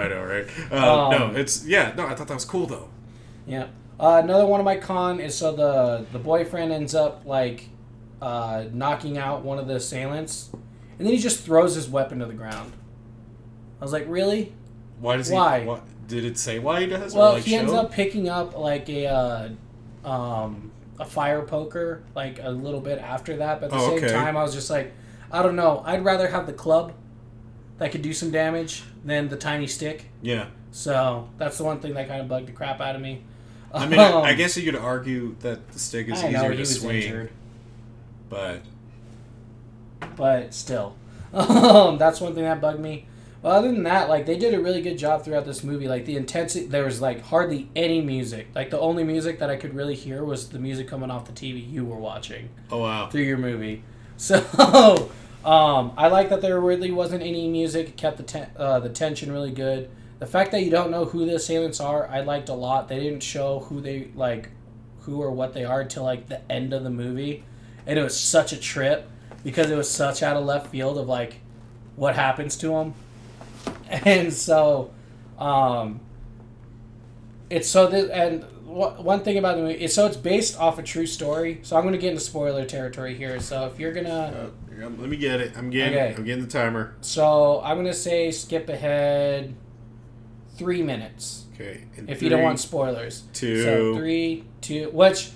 [0.08, 0.46] know, right?
[0.70, 1.92] Uh, Um, no, it's yeah.
[1.96, 2.88] No, I thought that was cool though.
[3.46, 3.66] Yeah.
[4.00, 7.68] Uh, another one of my con is so the the boyfriend ends up like
[8.22, 10.50] uh, knocking out one of the assailants,
[10.98, 12.72] and then he just throws his weapon to the ground.
[13.80, 14.52] I was like, really?
[15.00, 15.60] Why does Why?
[15.60, 15.66] he?
[15.66, 17.14] What, did it say why he does?
[17.14, 19.48] Well, like he ends up picking up like a uh,
[20.08, 20.70] um,
[21.00, 24.12] a fire poker like a little bit after that, but at the Oh, same okay.
[24.12, 24.92] time, I was just like,
[25.32, 25.82] I don't know.
[25.84, 26.92] I'd rather have the club
[27.78, 30.06] that could do some damage than the tiny stick.
[30.20, 30.46] Yeah.
[30.70, 33.24] So that's the one thing that kind of bugged the crap out of me.
[33.74, 36.50] I mean, I, I Um, guess you could argue that the stick is know easier
[36.52, 37.30] he to swing, injured,
[38.32, 38.62] but
[40.16, 40.96] but still,
[41.34, 43.06] um, that's one thing that bugged me.
[43.42, 45.86] Well, other than that, like they did a really good job throughout this movie.
[45.86, 48.46] Like the intensity, there was like hardly any music.
[48.54, 51.32] Like the only music that I could really hear was the music coming off the
[51.32, 52.48] TV you were watching.
[52.70, 53.84] oh wow, through your movie.
[54.16, 54.36] So
[55.44, 57.88] um, I like that there really wasn't any music.
[57.88, 59.90] It kept the ten- uh, the tension really good.
[60.20, 62.86] The fact that you don't know who the assailants are, I liked a lot.
[62.88, 64.50] They didn't show who they like,
[65.00, 67.42] who or what they are until like the end of the movie,
[67.86, 69.08] and it was such a trip
[69.44, 71.40] because it was such out of left field of like
[71.96, 72.94] what happens to him,
[73.88, 74.90] and so
[75.38, 76.00] um,
[77.50, 80.82] it's so this and one thing about the movie is so it's based off a
[80.82, 81.58] true story.
[81.62, 83.38] So I'm going to get into spoiler territory here.
[83.40, 85.52] So if you're gonna, Uh, let me get it.
[85.58, 85.98] I'm getting.
[85.98, 86.14] Okay.
[86.16, 86.94] I'm getting the timer.
[87.02, 89.54] so I'm going to say skip ahead
[90.56, 91.82] three minutes Okay.
[92.08, 93.24] if you don't want spoilers.
[93.34, 93.62] two.
[93.62, 95.30] So three, two, which,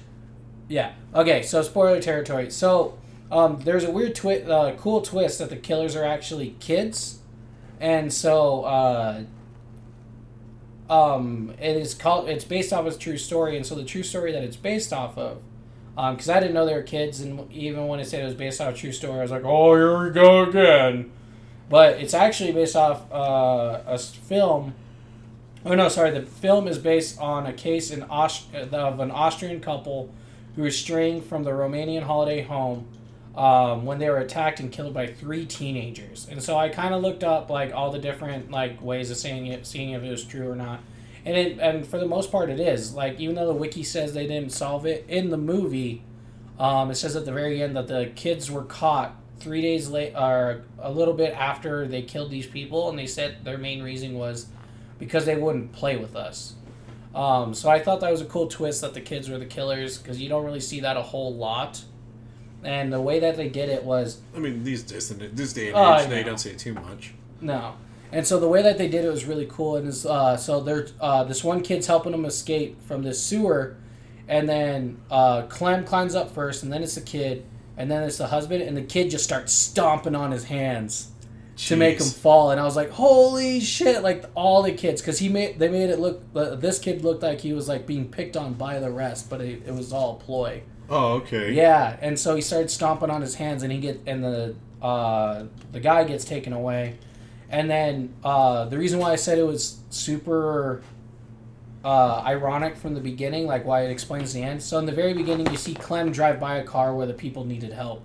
[0.69, 1.43] yeah, okay.
[1.43, 2.51] So spoiler territory.
[2.51, 2.99] So
[3.31, 7.21] um, there's a weird twist, uh, cool twist that the killers are actually kids,
[7.81, 9.23] and so uh,
[10.91, 12.29] um, it is called.
[12.29, 14.93] It's based off of a true story, and so the true story that it's based
[14.93, 15.43] off of.
[15.95, 18.61] Because I didn't know they were kids, and even when it said it was based
[18.61, 21.11] off a true story, I was like, "Oh, here we go again."
[21.71, 24.75] But it's actually based off uh, a film
[25.67, 26.13] Oh no, sorry.
[26.13, 30.11] The film is based on a case in Aust- of an Austrian couple
[30.57, 32.89] who was straying from the Romanian holiday home
[33.37, 36.27] um, when they were attacked and killed by three teenagers.
[36.31, 39.47] And so I kind of looked up like all the different like ways of saying
[39.47, 40.81] it, seeing if it was true or not.
[41.25, 42.95] And it and for the most part it is.
[42.95, 46.03] Like even though the wiki says they didn't solve it in the movie,
[46.59, 50.15] um, it says at the very end that the kids were caught three days late
[50.15, 54.15] or a little bit after they killed these people, and they said their main reason
[54.15, 54.47] was
[54.99, 56.55] because they wouldn't play with us.
[57.17, 59.97] Um, so I thought that was a cool twist that the kids were the killers
[59.99, 61.83] because you don't really see that a whole lot.
[62.63, 65.77] And the way that they did it was I mean, these this, this day and
[65.77, 66.29] Oh, age, they know.
[66.29, 67.15] don't say too much.
[67.41, 67.75] no,
[68.13, 69.77] and so the way that they did it was really cool.
[69.77, 73.77] And is uh, so they're uh, this one kid's helping them escape from this sewer,
[74.29, 77.45] and then uh, Clem climbs up first, and then it's the kid,
[77.77, 81.13] and then it's the husband, and the kid just starts stomping on his hands.
[81.57, 85.19] To make him fall and i was like holy shit like all the kids because
[85.19, 88.07] he made they made it look uh, this kid looked like he was like being
[88.09, 91.53] picked on by the rest but it, it was all a ploy Oh, okay.
[91.53, 95.45] yeah and so he started stomping on his hands and he get and the uh
[95.73, 96.99] the guy gets taken away
[97.49, 100.83] and then uh the reason why i said it was super
[101.85, 104.61] uh, ironic from the beginning, like why it explains the end.
[104.61, 107.45] So in the very beginning, you see Clem drive by a car where the people
[107.45, 108.05] needed help.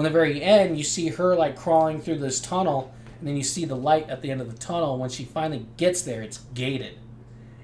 [0.00, 3.42] When the very end, you see her like crawling through this tunnel, and then you
[3.42, 4.96] see the light at the end of the tunnel.
[4.96, 6.96] When she finally gets there, it's gated,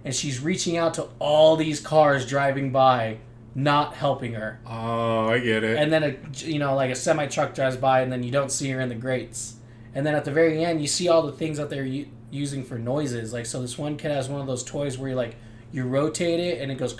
[0.04, 3.20] and she's reaching out to all these cars driving by,
[3.54, 4.60] not helping her.
[4.66, 5.78] Oh, I get it.
[5.78, 6.14] And then a
[6.46, 8.90] you know like a semi truck drives by, and then you don't see her in
[8.90, 9.54] the grates.
[9.94, 12.64] And then at the very end, you see all the things that they're u- using
[12.64, 13.32] for noises.
[13.32, 15.36] Like so, this one kid has one of those toys where you like
[15.72, 16.96] you rotate it and it goes.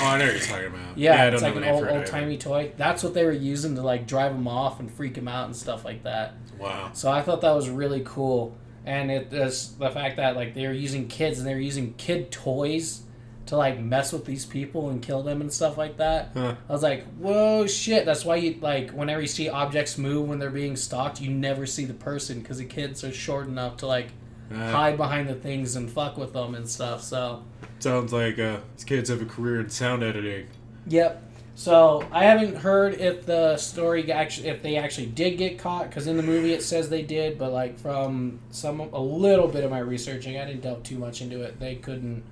[0.00, 0.78] oh, I know what you're talking about.
[0.96, 2.72] Yeah, I it's don't like know an old old timey toy.
[2.76, 5.54] That's what they were using to like drive them off and freak them out and
[5.54, 6.34] stuff like that.
[6.58, 6.90] Wow.
[6.92, 10.66] So I thought that was really cool, and it is the fact that like they
[10.66, 13.02] were using kids and they were using kid toys
[13.46, 16.30] to like mess with these people and kill them and stuff like that.
[16.34, 16.56] Huh.
[16.68, 18.04] I was like, whoa, shit!
[18.04, 21.64] That's why you like whenever you see objects move when they're being stalked, you never
[21.64, 24.08] see the person because the kids are short enough to like
[24.52, 27.02] Uh, hide behind the things and fuck with them and stuff.
[27.02, 27.42] So.
[27.80, 30.48] sounds like uh, these kids have a career in sound editing.
[30.86, 31.24] Yep.
[31.54, 36.06] So I haven't heard if the story actually if they actually did get caught because
[36.06, 39.70] in the movie it says they did, but like from some a little bit of
[39.72, 41.58] my researching, I didn't delve too much into it.
[41.58, 42.22] They couldn't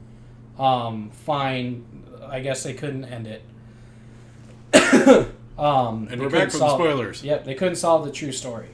[0.60, 2.04] um, find.
[2.24, 3.42] I guess they couldn't end it.
[5.58, 7.24] um, And we're back from the spoilers.
[7.24, 8.68] Yep, they couldn't solve the true story.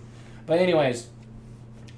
[0.44, 1.08] But anyways,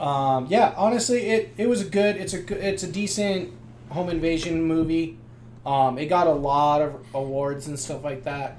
[0.05, 2.17] um, yeah, honestly, it, it was a good.
[2.17, 3.53] It's a it's a decent
[3.89, 5.17] home invasion movie.
[5.65, 8.59] Um, it got a lot of awards and stuff like that.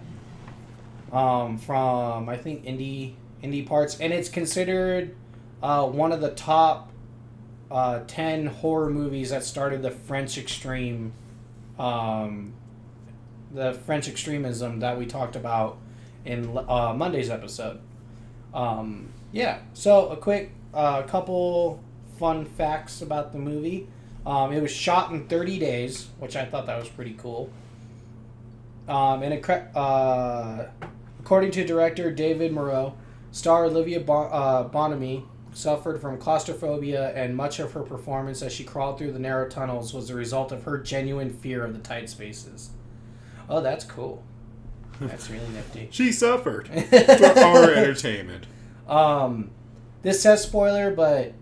[1.12, 5.16] Um, from I think indie indie parts, and it's considered
[5.62, 6.92] uh, one of the top
[7.70, 11.14] uh, ten horror movies that started the French extreme,
[11.78, 12.54] um,
[13.54, 15.78] the French extremism that we talked about
[16.26, 17.82] in uh, Monday's episode.
[18.52, 21.82] Um, yeah, so a quick uh, couple
[22.20, 23.88] fun facts about the movie.
[24.26, 27.50] Um, it was shot in 30 days, which I thought that was pretty cool.
[28.88, 30.66] Um, and it, uh,
[31.20, 32.96] according to director David Moreau,
[33.32, 38.64] star Olivia bon- uh, Bonamy suffered from claustrophobia, and much of her performance as she
[38.64, 42.10] crawled through the narrow tunnels was the result of her genuine fear of the tight
[42.10, 42.72] spaces.
[43.50, 44.24] Oh, that's cool.
[45.00, 45.88] That's really nifty.
[45.92, 48.48] She suffered for our entertainment.
[48.88, 49.52] Um,
[50.06, 51.34] this says spoiler, but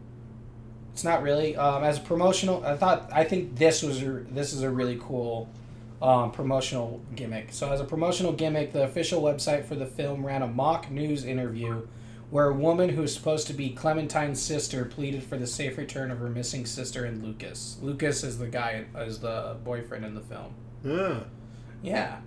[0.93, 1.57] it's not really.
[1.57, 4.97] Um, as a promotional, I thought I think this was a, this is a really
[5.01, 5.49] cool
[6.01, 7.51] um, promotional gimmick.
[7.51, 11.25] So as a promotional gimmick, the official website for the film ran a mock news
[11.25, 11.85] interview
[12.29, 16.09] where a woman who was supposed to be Clementine's sister pleaded for the safe return
[16.09, 17.77] of her missing sister and Lucas.
[17.81, 20.53] Lucas is the guy, is the boyfriend in the film.
[20.85, 21.19] Yeah.
[21.83, 22.17] Yeah.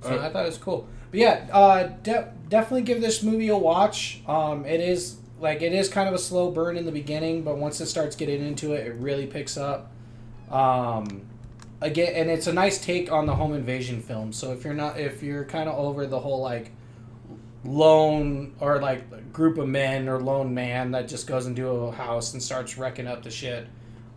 [0.00, 0.88] So Uh, I thought it was cool.
[1.12, 4.22] But yeah, uh, de- definitely give this movie a watch.
[4.26, 7.58] Um, it is like it is kind of a slow burn in the beginning, but
[7.58, 9.92] once it starts getting into it, it really picks up.
[10.50, 11.26] Um,
[11.82, 14.32] again, and it's a nice take on the home invasion film.
[14.32, 16.72] So if you're not, if you're kind of over the whole like
[17.64, 22.32] lone or like group of men or lone man that just goes into a house
[22.32, 23.66] and starts wrecking up the shit.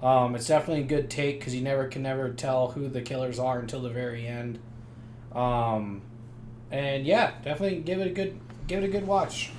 [0.02, 3.38] Um, it's definitely a good take because you never can never tell who the killers
[3.38, 4.60] are until the very end.
[5.34, 6.02] Um,
[6.72, 9.52] and yeah, definitely give it a good give it a good watch.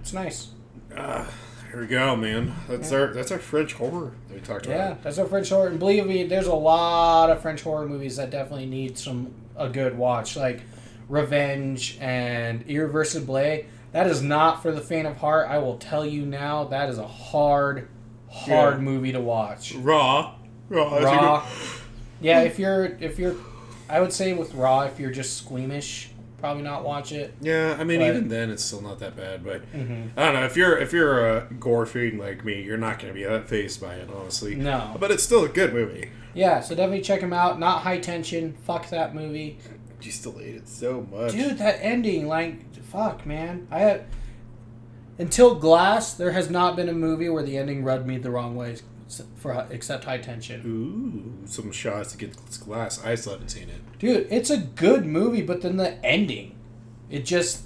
[0.00, 0.48] It's nice.
[0.94, 1.26] Uh,
[1.70, 2.54] here we go, man.
[2.68, 4.76] That's our that's our French horror that we talked about.
[4.76, 5.68] Yeah, that's a French horror.
[5.68, 9.68] And believe me, there's a lot of French horror movies that definitely need some a
[9.68, 10.62] good watch, like
[11.08, 13.64] Revenge and Irreversible.
[13.92, 15.48] That is not for the faint of heart.
[15.48, 17.88] I will tell you now, that is a hard,
[18.28, 18.80] hard Yeah.
[18.80, 19.74] movie to watch.
[19.76, 20.34] Raw.
[20.68, 20.98] Raw.
[20.98, 21.46] Raw.
[22.20, 23.36] Yeah, if you're if you're,
[23.88, 26.10] I would say with Raw, if you're just squeamish,
[26.44, 27.32] probably not watch it.
[27.40, 29.42] Yeah, I mean, But- even then, it's still not that bad.
[29.42, 30.18] But Mm-hmm.
[30.18, 33.14] I don't know if you're if you're a gore fiend like me, you're not going
[33.14, 34.54] to be that phased by it, honestly.
[34.54, 34.94] No.
[35.00, 36.10] But it's still a good movie.
[36.34, 37.58] Yeah, so definitely check him out.
[37.58, 38.52] Not high tension.
[38.66, 39.58] Fuck that movie.
[40.02, 43.66] You still hate it so much, Dude, that ending, like, fuck, man.
[43.70, 44.04] I had
[45.18, 48.54] until Glass, there has not been a movie where the ending rubbed me the wrong
[48.54, 48.76] way,
[49.36, 50.62] for except High Tension.
[50.64, 53.04] Ooh, some shots to get this glass.
[53.04, 53.98] I still haven't seen it.
[53.98, 56.54] Dude, it's a good movie, but then the ending,
[57.10, 57.62] it just,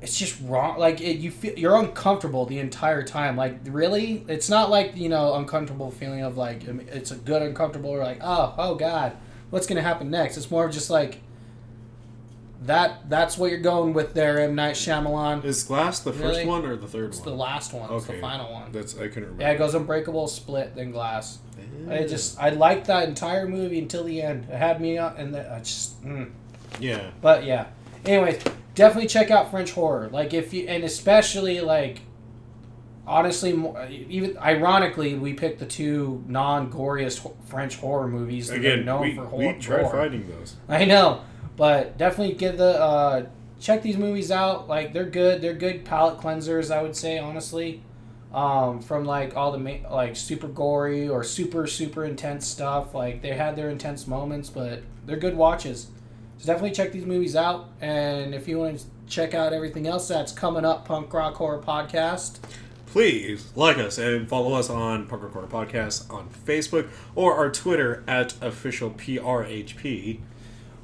[0.00, 0.78] it's just wrong.
[0.78, 3.36] Like it, you feel you're uncomfortable the entire time.
[3.36, 7.90] Like really, it's not like you know uncomfortable feeling of like it's a good uncomfortable
[7.90, 9.16] or like oh oh god,
[9.50, 10.36] what's gonna happen next?
[10.36, 11.20] It's more of just like.
[12.66, 15.44] That that's what you're going with there, M Night Shyamalan.
[15.44, 16.46] Is glass the first Really?
[16.46, 17.28] one or the third It's one?
[17.28, 17.92] the last one.
[17.92, 18.70] It's the final one.
[18.70, 19.42] That's I couldn't remember.
[19.42, 21.38] Yeah, it goes Unbreakable, Split, then Glass.
[21.90, 24.44] I just I liked that entire movie until the end.
[24.44, 26.00] It had me up, and the, I just.
[26.04, 26.30] Mm.
[26.78, 27.10] Yeah.
[27.20, 27.66] But yeah.
[28.06, 28.42] Anyways,
[28.76, 30.08] definitely check out French horror.
[30.10, 32.02] Like if you and especially like
[33.06, 33.50] honestly
[33.90, 39.02] even ironically we picked the two non-goriest ho- French horror movies that are Again, known
[39.02, 39.58] we, for we horror.
[39.58, 40.54] tried finding those.
[40.68, 41.20] I know,
[41.56, 43.26] but definitely give the uh
[43.60, 44.68] check these movies out.
[44.68, 45.40] Like they're good.
[45.40, 47.82] They're good palate cleansers, I would say honestly.
[48.32, 52.94] Um, from like all the ma- like super gory or super super intense stuff.
[52.94, 55.88] Like they had their intense moments, but they're good watches.
[56.38, 57.68] So definitely check these movies out.
[57.80, 61.60] And if you want to check out everything else that's coming up, Punk Rock Horror
[61.60, 62.38] Podcast.
[62.86, 67.50] Please like us and follow us on Punk Rock Horror Podcast on Facebook or our
[67.50, 70.20] Twitter at official PRHP.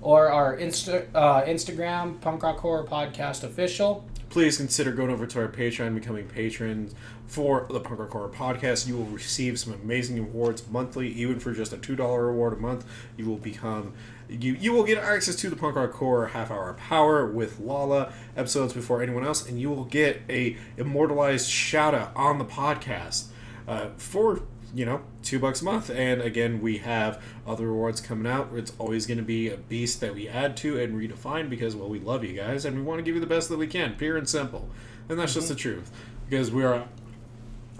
[0.09, 4.07] Or our Insta uh, Instagram, Punk Rock Horror Podcast Official.
[4.31, 6.95] Please consider going over to our Patreon, becoming patrons
[7.27, 8.87] for the Punk Rock Horror Podcast.
[8.87, 12.57] You will receive some amazing rewards monthly, even for just a two dollar reward a
[12.57, 12.87] month.
[13.19, 13.93] You will become
[14.31, 18.11] you you will get access to the Punk Rock Horror Half Hour Power with Lala
[18.35, 23.27] episodes before anyone else, and you will get a immortalized shout out on the podcast
[23.67, 24.41] uh, for
[24.79, 25.91] you know two bucks a month.
[25.91, 28.51] And again, we have other rewards coming out.
[28.55, 31.89] It's always going to be a beast that we add to and redefine because well,
[31.89, 33.97] we love you guys and we want to give you the best that we can,
[33.97, 34.69] pure and simple.
[35.09, 35.91] And that's just the truth
[36.31, 36.87] because we are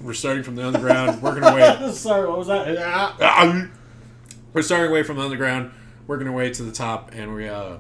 [0.03, 2.67] we're starting from the underground, working our way Sorry, what was that?
[4.53, 5.71] we're starting away from the underground,
[6.09, 7.77] working our way to the top, and we uh,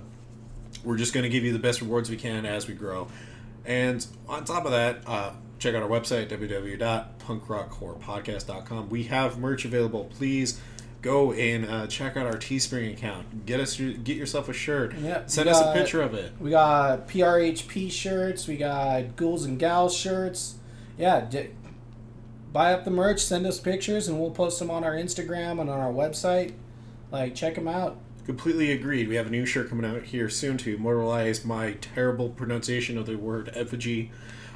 [0.84, 3.08] we're just going to give you the best rewards we can as we grow.
[3.64, 6.28] And on top of that, uh, check out our website
[7.28, 8.88] www.punkrockhorrorpodcast.com.
[8.88, 10.04] We have merch available.
[10.16, 10.60] Please
[11.02, 13.46] go and uh, check out our Teespring account.
[13.46, 14.94] Get us get yourself a shirt.
[14.96, 16.32] Yep, Send us a picture of it.
[16.40, 18.46] We got PRHP shirts.
[18.46, 20.56] We got Ghouls and Gals shirts.
[20.96, 21.50] Yeah, d-
[22.52, 23.20] buy up the merch.
[23.20, 26.54] Send us pictures, and we'll post them on our Instagram and on our website.
[27.10, 27.96] Like, check them out.
[28.26, 29.08] Completely agreed.
[29.08, 33.06] We have a new shirt coming out here soon to immortalize my terrible pronunciation of
[33.06, 34.10] the word effigy.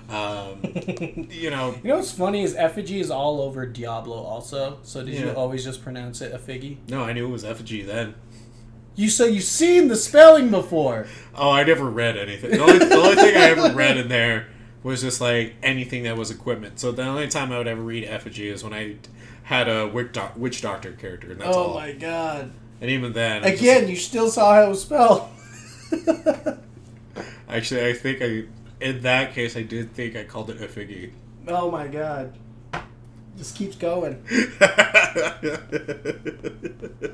[0.08, 0.60] Um,
[1.30, 4.78] you know, You know what's funny is effigy is all over Diablo also.
[4.82, 6.78] So did you always just pronounce it effigy?
[6.88, 8.14] no, I knew it was effigy then.
[8.94, 11.06] You so you've seen the spelling before.
[11.34, 12.50] Oh, I never read anything.
[12.50, 14.48] The only, the only thing I ever read in there
[14.82, 16.78] was just like anything that was equipment.
[16.78, 18.96] So the only time I would ever read effigy is when I
[19.44, 21.64] had a witch, doc- witch doctor character, and that's all.
[21.64, 21.74] oh all.
[21.74, 22.52] my god!
[22.82, 25.26] And even then, I just- Again, you still saw how it was spelled.
[27.48, 28.44] actually, I think I,
[28.82, 31.12] in that case, I did think I called it a figgy.
[31.48, 32.36] oh my god!
[33.36, 34.22] Just keeps going.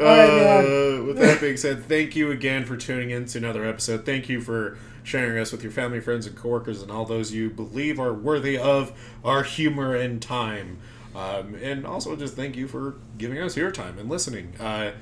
[0.00, 4.06] Uh, with that being said, thank you again for tuning in to another episode.
[4.06, 7.50] Thank you for sharing us with your family, friends, and coworkers, and all those you
[7.50, 8.92] believe are worthy of
[9.24, 10.78] our humor and time.
[11.14, 14.54] Um, and also, just thank you for giving us your time and listening.
[14.60, 14.92] Uh,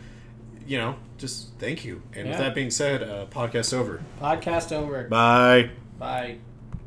[0.67, 2.03] you know, just thank you.
[2.15, 4.03] And with that being said, uh, podcast over.
[4.21, 5.05] Podcast over.
[5.05, 5.71] Bye.
[5.99, 6.39] Bye.